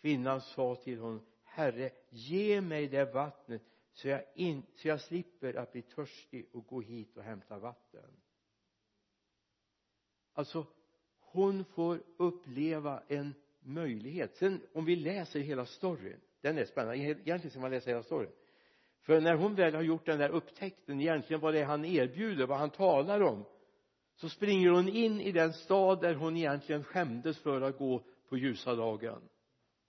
Kvinnan 0.00 0.40
sa 0.40 0.74
till 0.74 0.98
honom 0.98 1.26
herre 1.42 1.90
ge 2.10 2.60
mig 2.60 2.88
det 2.88 3.04
vattnet 3.04 3.62
så 3.92 4.08
jag, 4.08 4.22
in, 4.34 4.62
så 4.74 4.88
jag 4.88 5.00
slipper 5.00 5.54
att 5.54 5.72
bli 5.72 5.82
törstig 5.82 6.48
och 6.52 6.66
gå 6.66 6.80
hit 6.80 7.16
och 7.16 7.22
hämta 7.22 7.58
vatten. 7.58 8.10
Alltså 10.32 10.66
hon 11.18 11.64
får 11.64 12.02
uppleva 12.16 13.02
en 13.08 13.34
möjlighet. 13.60 14.36
Sen 14.36 14.60
om 14.72 14.84
vi 14.84 14.96
läser 14.96 15.40
hela 15.40 15.66
storyn 15.66 16.20
den 16.40 16.58
är 16.58 16.64
spännande. 16.64 16.98
Egentligen 16.98 17.50
ska 17.50 17.60
man 17.60 17.70
läsa 17.70 17.90
hela 17.90 18.02
storyn. 18.02 18.32
För 19.00 19.20
när 19.20 19.34
hon 19.34 19.54
väl 19.54 19.74
har 19.74 19.82
gjort 19.82 20.06
den 20.06 20.18
där 20.18 20.30
upptäckten 20.30 21.00
egentligen 21.00 21.40
vad 21.40 21.54
det 21.54 21.60
är 21.60 21.64
han 21.64 21.84
erbjuder 21.84 22.46
vad 22.46 22.58
han 22.58 22.70
talar 22.70 23.20
om 23.20 23.44
så 24.16 24.28
springer 24.28 24.70
hon 24.70 24.88
in 24.88 25.20
i 25.20 25.32
den 25.32 25.52
stad 25.52 26.00
där 26.00 26.14
hon 26.14 26.36
egentligen 26.36 26.84
skämdes 26.84 27.38
för 27.38 27.60
att 27.60 27.78
gå 27.78 28.04
på 28.28 28.36
ljusa 28.36 28.74
dagen. 28.74 29.28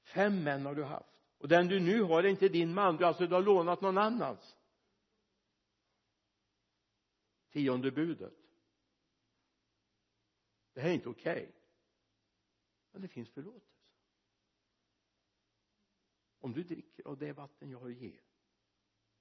Fem 0.03 0.43
män 0.43 0.65
har 0.65 0.75
du 0.75 0.83
haft. 0.83 1.09
Och 1.37 1.47
den 1.47 1.67
du 1.67 1.79
nu 1.79 2.01
har 2.01 2.23
är 2.23 2.27
inte 2.27 2.49
din 2.49 2.73
man. 2.73 2.97
Du 2.97 3.05
alltså 3.05 3.27
du 3.27 3.33
har 3.33 3.41
lånat 3.41 3.81
någon 3.81 3.97
annans. 3.97 4.57
Tionde 7.51 7.91
budet. 7.91 8.33
Det 10.73 10.81
här 10.81 10.89
är 10.89 10.93
inte 10.93 11.09
okej. 11.09 11.43
Okay. 11.43 11.51
men 12.91 13.01
det 13.01 13.07
finns 13.07 13.29
förlåtelse. 13.29 13.67
Om 16.39 16.53
du 16.53 16.63
dricker 16.63 17.07
av 17.07 17.17
det 17.17 17.33
vatten 17.33 17.69
jag 17.69 17.79
har 17.79 17.89
att 17.89 17.97
ge 17.97 18.19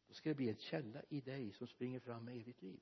då 0.09 0.15
ska 0.15 0.29
det 0.29 0.35
bli 0.35 0.49
en 0.49 0.57
källa 0.57 1.03
i 1.09 1.21
dig 1.21 1.53
som 1.53 1.67
springer 1.67 2.01
fram 2.01 2.25
med 2.25 2.37
evigt 2.37 2.63
liv 2.63 2.81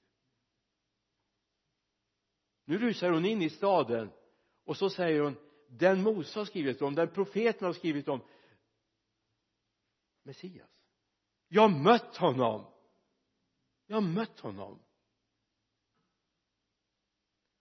nu 2.65 2.79
rusar 2.79 3.11
hon 3.11 3.25
in 3.25 3.43
i 3.43 3.51
staden 3.51 4.11
och 4.65 4.77
så 4.77 4.91
säger 4.91 5.21
hon 5.21 5.37
den 5.69 6.03
Mose 6.03 6.39
har 6.39 6.47
skrivit 6.47 6.83
om 6.83 6.95
den 6.95 7.09
profeten 7.09 7.67
har 7.67 7.73
skrivit 7.73 8.09
om 8.09 8.21
Messias. 10.23 10.71
Jag 11.49 11.63
har 11.63 11.83
mött 11.83 12.17
honom. 12.17 12.67
Jag 13.87 13.97
har 13.97 14.09
mött 14.09 14.41
honom. 14.41 14.83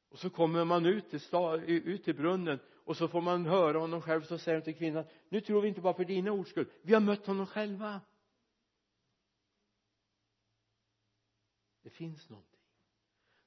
Och 0.09 0.19
så 0.19 0.29
kommer 0.29 0.65
man 0.65 0.85
ut 0.85 1.09
till, 1.09 1.19
stad, 1.19 1.63
ut 1.63 2.03
till 2.03 2.15
brunnen 2.15 2.59
och 2.71 2.97
så 2.97 3.07
får 3.07 3.21
man 3.21 3.45
höra 3.45 3.79
honom 3.79 4.01
själv 4.01 4.23
så 4.23 4.37
säger 4.37 4.57
han 4.57 4.63
till 4.63 4.75
kvinnan 4.75 5.05
nu 5.29 5.41
tror 5.41 5.61
vi 5.61 5.67
inte 5.67 5.81
bara 5.81 5.93
för 5.93 6.05
dina 6.05 6.31
ords 6.31 6.49
skull. 6.49 6.71
Vi 6.81 6.93
har 6.93 7.01
mött 7.01 7.25
honom 7.25 7.45
själva. 7.45 8.01
Det 11.81 11.89
finns 11.89 12.29
någonting. 12.29 12.59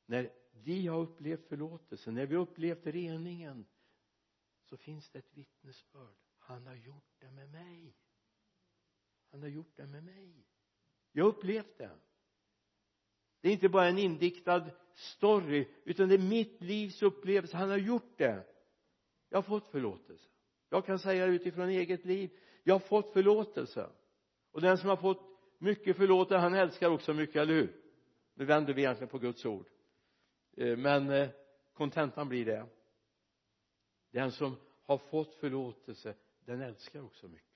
När 0.07 0.33
vi 0.65 0.87
har 0.87 1.01
upplevt 1.01 1.49
förlåtelse. 1.49 2.11
När 2.11 2.27
vi 2.27 2.35
har 2.35 2.43
upplevt 2.43 2.87
reningen 2.87 3.67
så 4.65 4.77
finns 4.77 5.11
det 5.11 5.19
ett 5.19 5.35
vittnesbörd. 5.35 6.17
Han 6.39 6.67
har 6.67 6.75
gjort 6.75 7.15
det 7.19 7.31
med 7.31 7.51
mig. 7.51 7.95
Han 9.31 9.43
har 9.43 9.49
gjort 9.49 9.77
det 9.77 9.87
med 9.87 10.05
mig. 10.05 10.47
Jag 11.13 11.25
har 11.25 11.29
upplevt 11.29 11.79
det. 11.79 11.91
Det 13.41 13.49
är 13.49 13.53
inte 13.53 13.69
bara 13.69 13.89
en 13.89 13.99
indiktad 13.99 14.71
story 14.95 15.69
utan 15.85 16.09
det 16.09 16.15
är 16.15 16.19
mitt 16.19 16.63
livs 16.63 17.03
upplevelse. 17.03 17.57
Han 17.57 17.71
har 17.71 17.77
gjort 17.77 18.19
det. 18.19 18.47
Jag 19.29 19.39
har 19.39 19.43
fått 19.43 19.71
förlåtelse. 19.71 20.29
Jag 20.69 20.87
kan 20.87 20.99
säga 20.99 21.27
utifrån 21.27 21.69
eget 21.69 22.05
liv. 22.05 22.31
Jag 22.63 22.75
har 22.75 22.81
fått 22.81 23.13
förlåtelse. 23.13 23.91
Och 24.51 24.61
den 24.61 24.79
som 24.79 24.89
har 24.89 24.97
fått 24.97 25.23
mycket 25.59 25.97
förlåtelse 25.97 26.39
han 26.39 26.55
älskar 26.55 26.91
också 26.91 27.15
mycket, 27.15 27.37
eller 27.37 27.55
hur? 27.55 27.81
Nu 28.35 28.45
vänder 28.45 28.75
vi 28.75 28.83
egentligen 28.83 29.09
på 29.09 29.19
Guds 29.19 29.47
ord. 29.47 29.67
Eh, 30.57 30.77
men 30.77 31.11
eh, 31.11 31.31
kontentan 31.73 32.29
blir 32.29 32.45
det. 32.45 32.69
Den 34.11 34.33
som 34.33 34.57
har 34.83 34.99
fått 34.99 35.35
förlåtelse 35.35 36.17
den 36.41 36.61
älskar 36.61 37.01
också 37.01 37.29
mycket. 37.29 37.47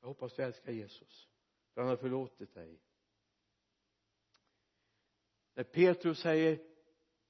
Jag 0.00 0.08
hoppas 0.08 0.34
du 0.34 0.42
älskar 0.42 0.72
Jesus 0.72 1.28
för 1.72 1.80
han 1.80 1.90
har 1.90 1.96
förlåtit 1.96 2.54
dig. 2.54 2.80
När 5.54 5.64
Petrus 5.64 6.18
säger 6.18 6.66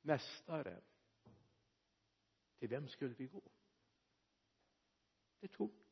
mästare 0.00 0.82
till 2.58 2.68
vem 2.68 2.88
skulle 2.88 3.14
vi 3.14 3.26
gå? 3.26 3.42
Det 5.40 5.46
är 5.46 5.48
tomt. 5.48 5.82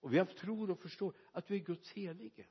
Och 0.00 0.12
vi 0.12 0.18
har 0.18 0.26
tror 0.26 0.70
och 0.70 0.78
förstår 0.78 1.16
att 1.32 1.46
du 1.46 1.54
är 1.54 1.58
Guds 1.58 1.92
helige 1.92 2.46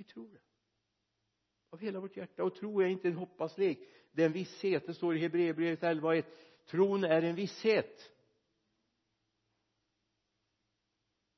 vi 0.00 0.04
tror 0.04 0.28
det. 0.32 0.40
Av 1.70 1.78
hela 1.78 2.00
vårt 2.00 2.16
hjärta. 2.16 2.44
Och 2.44 2.54
tro 2.54 2.80
är 2.80 2.86
inte 2.86 3.08
en 3.08 3.16
hoppaslek. 3.16 3.78
Det 4.12 4.22
är 4.22 4.26
en 4.26 4.32
visshet. 4.32 4.86
Det 4.86 4.94
står 4.94 5.16
i 5.16 5.18
Hebreerbrevet 5.18 5.80
11.1 5.80 6.24
tron 6.66 7.04
är 7.04 7.22
en 7.22 7.34
visshet. 7.34 8.12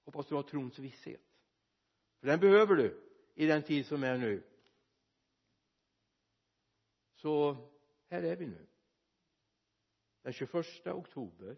Hoppas 0.04 0.26
du 0.26 0.34
har 0.34 0.42
trons 0.42 0.78
visshet. 0.78 1.20
För 2.20 2.26
den 2.26 2.40
behöver 2.40 2.76
du 2.76 3.12
i 3.34 3.46
den 3.46 3.62
tid 3.62 3.86
som 3.86 4.02
är 4.02 4.18
nu. 4.18 4.42
Så 7.14 7.56
här 8.08 8.22
är 8.22 8.36
vi 8.36 8.46
nu. 8.46 8.66
Den 10.22 10.32
21 10.32 10.86
oktober 10.86 11.56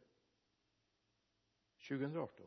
2018 1.89 2.47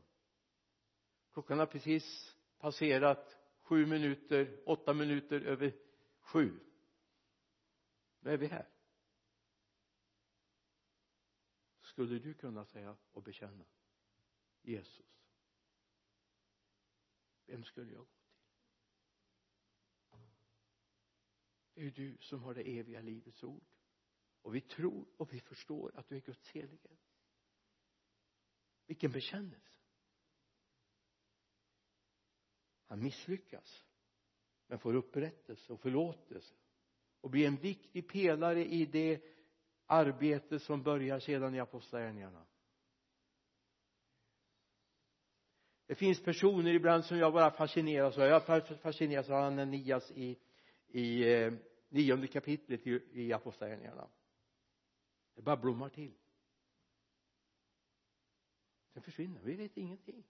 klockan 1.34 1.60
har 1.60 1.66
precis 1.66 2.36
passerat 2.58 3.38
sju 3.68 3.86
minuter 3.86 4.62
åtta 4.66 4.94
minuter 4.94 5.42
över 5.42 5.74
sju. 6.20 6.60
Nu 8.20 8.32
är 8.32 8.38
vi 8.38 8.48
här. 8.48 8.70
Skulle 11.82 12.20
du 12.20 12.34
kunna 12.34 12.66
säga 12.66 12.98
och 13.12 13.24
bekänna 13.24 13.66
Jesus 14.62 15.18
vem 17.48 17.64
skulle 17.64 17.94
jag 17.94 18.00
gå 18.00 18.06
till? 18.06 18.34
Det 21.74 21.82
är 21.82 21.86
ju 21.86 21.92
du 21.92 22.18
som 22.20 22.44
har 22.44 22.54
det 22.54 22.80
eviga 22.80 23.02
livets 23.02 23.44
ord. 23.44 23.66
Och 24.42 24.56
vi 24.56 24.62
tror 24.62 25.08
och 25.18 25.34
vi 25.34 25.40
förstår 25.40 25.96
att 25.96 26.08
du 26.08 26.16
är 26.16 26.22
Guds 26.22 26.50
helige. 26.50 26.98
Vilken 28.86 29.12
bekännelse. 29.12 29.77
Han 32.88 33.04
misslyckas 33.04 33.86
men 34.68 34.80
får 34.80 34.94
upprättelse 34.94 35.74
och 35.74 35.80
förlåtelse 35.80 36.56
och 37.22 37.30
blir 37.30 37.48
en 37.48 37.56
viktig 37.56 38.10
pelare 38.10 38.66
i 38.66 38.86
det 38.86 39.22
arbete 39.86 40.60
som 40.60 40.84
börjar 40.84 41.20
sedan 41.20 41.56
i 41.56 41.60
apostlagärningarna. 41.60 42.46
Det 45.86 45.96
finns 45.96 46.24
personer 46.24 46.74
ibland 46.74 47.06
som 47.06 47.18
jag 47.18 47.34
bara 47.34 47.52
fascineras 47.52 48.18
av. 48.18 48.24
Jag 48.24 48.46
fascineras 48.82 49.30
av 49.30 49.36
Ananias 49.36 50.12
i 50.12 50.38
i 50.88 51.34
eh, 51.34 51.54
nionde 51.90 52.28
kapitlet 52.28 52.88
i, 52.88 53.02
i 53.12 53.34
apostlagärningarna. 53.34 54.10
Det 55.36 55.42
bara 55.42 55.58
blommar 55.58 55.90
till. 55.90 56.14
Sen 58.94 59.02
försvinner 59.02 59.42
vi 59.42 59.56
vet 59.56 59.78
ingenting 59.78 60.24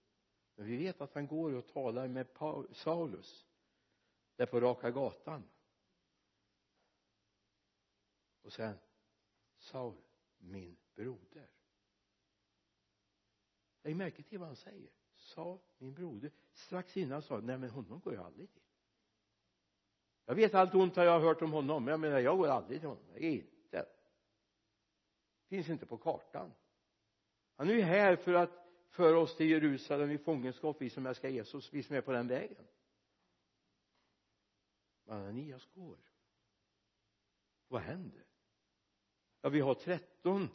men 0.58 0.66
vi 0.66 0.76
vet 0.76 1.00
att 1.00 1.14
han 1.14 1.26
går 1.26 1.54
och 1.54 1.66
talar 1.66 2.08
med 2.08 2.26
Saulus 2.72 3.46
där 4.36 4.46
på 4.46 4.60
raka 4.60 4.90
gatan. 4.90 5.48
Och 8.42 8.52
sen 8.52 8.78
Saul 9.58 9.96
min 10.38 10.76
broder. 10.94 11.50
Lägg 13.82 13.96
märke 13.96 14.22
till 14.22 14.38
vad 14.38 14.48
han 14.48 14.56
säger. 14.56 14.90
Sa 15.14 15.58
min 15.78 15.94
broder. 15.94 16.32
Strax 16.52 16.96
innan 16.96 17.22
sa 17.22 17.34
han 17.34 17.46
nej 17.46 17.58
men 17.58 17.70
honom 17.70 18.00
går 18.00 18.14
jag 18.14 18.24
aldrig 18.24 18.52
till. 18.52 18.62
Jag 20.24 20.34
vet 20.34 20.54
allt 20.54 20.74
ont 20.74 20.96
jag 20.96 21.10
har 21.10 21.20
hört 21.20 21.42
om 21.42 21.52
honom 21.52 21.84
men 21.84 21.90
jag 21.90 22.00
menar 22.00 22.18
jag 22.18 22.38
går 22.38 22.48
aldrig 22.48 22.80
till 22.80 22.88
honom. 22.88 23.16
Inte. 23.16 23.86
Finns 25.48 25.68
inte 25.68 25.86
på 25.86 25.98
kartan. 25.98 26.54
Han 27.56 27.68
är 27.68 27.74
ju 27.74 27.82
här 27.82 28.16
för 28.16 28.34
att 28.34 28.67
föra 28.88 29.18
oss 29.18 29.36
till 29.36 29.50
Jerusalem 29.50 30.10
i 30.10 30.18
fångenskap 30.18 30.76
vi 30.80 30.90
som 30.90 31.06
älskar 31.06 31.28
Jesus 31.28 31.72
vi 31.72 31.82
som 31.82 31.96
är 31.96 32.00
på 32.00 32.12
den 32.12 32.28
vägen. 32.28 32.66
Men 35.04 35.16
Ananias 35.16 35.68
går. 35.74 35.98
Vad 37.68 37.82
händer? 37.82 38.24
Ja 39.40 39.48
vi 39.48 39.60
har 39.60 39.74
13 39.74 40.48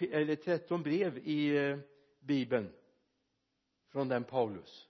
eller 0.00 0.36
13 0.36 0.82
brev 0.82 1.18
i 1.18 1.56
eh, 1.56 1.78
bibeln 2.18 2.72
från 3.88 4.08
den 4.08 4.24
Paulus. 4.24 4.88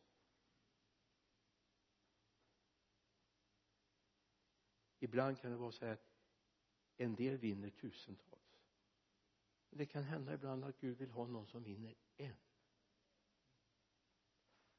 Ibland 4.98 5.40
kan 5.40 5.50
det 5.50 5.56
vara 5.56 5.72
så 5.72 5.86
här 5.86 5.92
att 5.92 6.08
en 6.96 7.14
del 7.14 7.36
vinner 7.36 7.70
tusentals. 7.70 8.38
Det 9.70 9.86
kan 9.86 10.02
hända 10.02 10.34
ibland 10.34 10.64
att 10.64 10.80
Gud 10.80 10.98
vill 10.98 11.10
ha 11.10 11.26
någon 11.26 11.46
som 11.46 11.62
vinner 11.62 11.94
en 12.16 12.36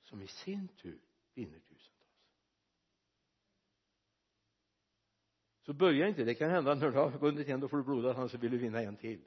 som 0.09 0.21
i 0.21 0.27
sin 0.27 0.67
tur 0.67 0.99
vinner 1.33 1.59
tusentals. 1.59 1.95
Så 5.61 5.73
börja 5.73 6.07
inte. 6.07 6.23
Det 6.23 6.35
kan 6.35 6.49
hända 6.49 6.75
när 6.75 6.91
du 6.91 6.97
har 6.97 7.09
vunnit 7.11 7.47
en 7.47 7.59
då 7.59 7.67
får 7.67 7.77
du 7.77 7.83
bloda 7.83 8.13
hand 8.13 8.31
så 8.31 8.37
vill 8.37 8.51
du 8.51 8.57
vinna 8.57 8.81
en 8.81 8.97
till. 8.97 9.21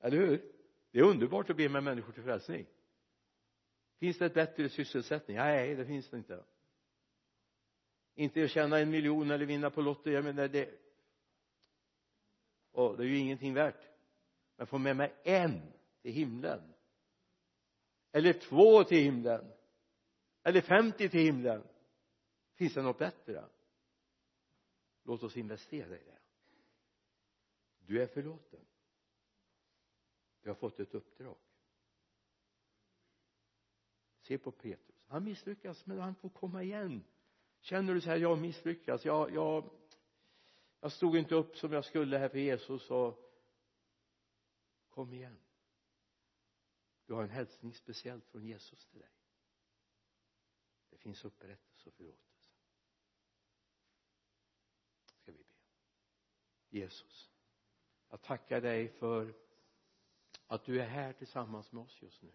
Eller 0.00 0.16
hur? 0.16 0.52
Det 0.90 0.98
är 0.98 1.02
underbart 1.02 1.50
att 1.50 1.56
be 1.56 1.68
med 1.68 1.82
människor 1.82 2.12
till 2.12 2.22
frälsning. 2.22 2.66
Finns 3.98 4.18
det 4.18 4.26
ett 4.26 4.34
bättre 4.34 4.68
sysselsättning? 4.68 5.36
Nej 5.36 5.74
det 5.74 5.86
finns 5.86 6.08
det 6.08 6.16
inte. 6.16 6.44
Inte 8.14 8.44
att 8.44 8.50
tjäna 8.50 8.78
en 8.78 8.90
miljon 8.90 9.30
eller 9.30 9.46
vinna 9.46 9.70
på 9.70 9.80
Lotto. 9.80 10.10
Jag 10.10 10.24
menar 10.24 10.48
det 10.48 10.80
och 12.72 12.96
det 12.96 13.02
är 13.02 13.06
ju 13.06 13.18
ingenting 13.18 13.54
värt. 13.54 13.88
Men 14.56 14.66
få 14.66 14.78
med 14.78 14.96
mig 14.96 15.14
en 15.24 15.72
till 16.02 16.12
himlen 16.12 16.73
eller 18.14 18.32
två 18.32 18.84
till 18.84 18.98
himlen. 18.98 19.52
Eller 20.42 20.60
femtio 20.60 21.08
till 21.08 21.20
himlen. 21.20 21.62
Finns 22.54 22.74
det 22.74 22.82
något 22.82 22.98
bättre? 22.98 23.48
Låt 25.02 25.22
oss 25.22 25.36
investera 25.36 25.98
i 25.98 26.04
det. 26.04 26.18
Du 27.78 28.02
är 28.02 28.06
förlåten. 28.06 28.60
Du 30.42 30.50
har 30.50 30.54
fått 30.54 30.80
ett 30.80 30.94
uppdrag. 30.94 31.36
Se 34.20 34.38
på 34.38 34.50
Petrus. 34.50 35.04
Han 35.06 35.24
misslyckas 35.24 35.86
men 35.86 35.98
han 35.98 36.14
får 36.14 36.28
komma 36.28 36.62
igen. 36.62 37.04
Känner 37.60 37.94
du 37.94 38.00
så 38.00 38.10
här 38.10 38.16
jag 38.16 38.38
misslyckas. 38.38 39.04
Jag, 39.04 39.34
jag 39.34 39.70
jag 40.80 40.92
stod 40.92 41.16
inte 41.16 41.34
upp 41.34 41.56
som 41.56 41.72
jag 41.72 41.84
skulle 41.84 42.18
här 42.18 42.28
för 42.28 42.38
Jesus 42.38 42.90
och 42.90 43.32
kom 44.90 45.12
igen 45.12 45.38
du 47.06 47.14
har 47.14 47.22
en 47.22 47.30
hälsning 47.30 47.74
speciellt 47.74 48.26
från 48.26 48.44
Jesus 48.44 48.86
till 48.86 49.00
dig 49.00 49.10
det 50.90 50.96
finns 50.98 51.24
upprättelse 51.24 51.88
och 51.88 51.94
förlåtelse 51.94 52.50
ska 55.22 55.32
vi 55.32 55.38
be 55.38 56.78
Jesus 56.78 57.30
jag 58.10 58.22
tackar 58.22 58.60
dig 58.60 58.88
för 58.88 59.34
att 60.46 60.64
du 60.64 60.80
är 60.80 60.86
här 60.86 61.12
tillsammans 61.12 61.72
med 61.72 61.82
oss 61.82 62.02
just 62.02 62.22
nu 62.22 62.32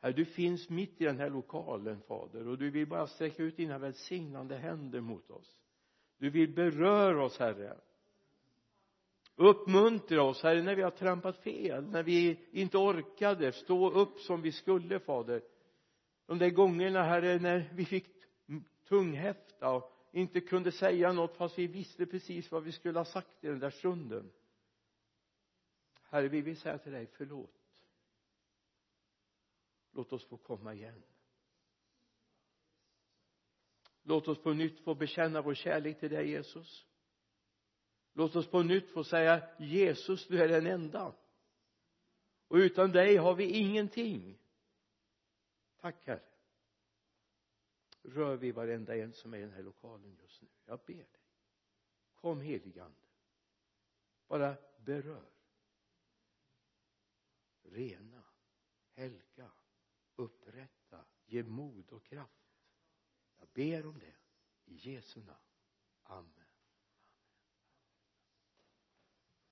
Herre, 0.00 0.12
du 0.12 0.24
finns 0.24 0.68
mitt 0.68 1.00
i 1.00 1.04
den 1.04 1.18
här 1.18 1.30
lokalen, 1.30 2.02
Fader, 2.02 2.48
och 2.48 2.58
du 2.58 2.70
vill 2.70 2.86
bara 2.86 3.06
sträcka 3.06 3.42
ut 3.42 3.56
dina 3.56 3.78
välsignande 3.78 4.56
händer 4.56 5.00
mot 5.00 5.30
oss. 5.30 5.60
Du 6.18 6.30
vill 6.30 6.54
beröra 6.54 7.24
oss, 7.24 7.38
Herre. 7.38 7.80
Uppmuntra 9.40 10.22
oss, 10.22 10.42
Herre, 10.42 10.62
när 10.62 10.74
vi 10.74 10.82
har 10.82 10.90
trampat 10.90 11.36
fel, 11.36 11.84
när 11.84 12.02
vi 12.02 12.48
inte 12.52 12.78
orkade 12.78 13.52
stå 13.52 13.90
upp 13.90 14.20
som 14.20 14.42
vi 14.42 14.52
skulle, 14.52 15.00
Fader. 15.00 15.42
De 16.26 16.38
där 16.38 16.50
gångerna, 16.50 17.02
Herre, 17.02 17.38
när 17.38 17.70
vi 17.74 17.84
fick 17.84 18.06
tunghäfta 18.88 19.70
och 19.70 19.92
inte 20.12 20.40
kunde 20.40 20.72
säga 20.72 21.12
något 21.12 21.36
fast 21.36 21.58
vi 21.58 21.66
visste 21.66 22.06
precis 22.06 22.50
vad 22.50 22.62
vi 22.62 22.72
skulle 22.72 22.98
ha 22.98 23.04
sagt 23.04 23.44
i 23.44 23.46
den 23.46 23.58
där 23.58 23.70
stunden. 23.70 24.30
Herre, 26.02 26.28
vi 26.28 26.40
vill 26.40 26.56
säga 26.56 26.78
till 26.78 26.92
dig 26.92 27.06
förlåt 27.06 27.60
låt 29.92 30.12
oss 30.12 30.24
få 30.24 30.36
komma 30.36 30.74
igen 30.74 31.02
låt 34.02 34.28
oss 34.28 34.42
på 34.42 34.52
nytt 34.52 34.80
få 34.80 34.94
bekänna 34.94 35.42
vår 35.42 35.54
kärlek 35.54 36.00
till 36.00 36.10
dig 36.10 36.30
Jesus 36.30 36.86
låt 38.12 38.36
oss 38.36 38.50
på 38.50 38.62
nytt 38.62 38.90
få 38.90 39.04
säga 39.04 39.48
Jesus 39.58 40.26
du 40.26 40.42
är 40.42 40.48
den 40.48 40.66
enda. 40.66 41.14
Och 42.48 42.56
utan 42.56 42.92
dig 42.92 43.16
har 43.16 43.34
vi 43.34 43.44
ingenting. 43.44 44.38
Tack 45.80 46.06
herre. 46.06 46.22
Rör 48.02 48.36
vid 48.36 48.54
varenda 48.54 48.96
en 48.96 49.12
som 49.12 49.34
är 49.34 49.38
i 49.38 49.40
den 49.40 49.52
här 49.52 49.62
lokalen 49.62 50.16
just 50.22 50.42
nu. 50.42 50.48
Jag 50.64 50.80
ber 50.86 50.94
dig. 50.94 51.06
Kom 52.14 52.40
heligande 52.40 53.00
bara 54.30 54.56
berör. 54.76 55.30
Rena 57.62 58.24
helga 58.94 59.50
upprätta 60.16 61.04
ge 61.26 61.42
mod 61.42 61.92
och 61.92 62.04
kraft. 62.04 62.54
Jag 63.38 63.48
ber 63.52 63.86
om 63.86 63.98
det. 63.98 64.14
I 64.64 64.74
Jesu 64.74 65.20
namn. 65.20 65.38
Amen. 66.02 66.39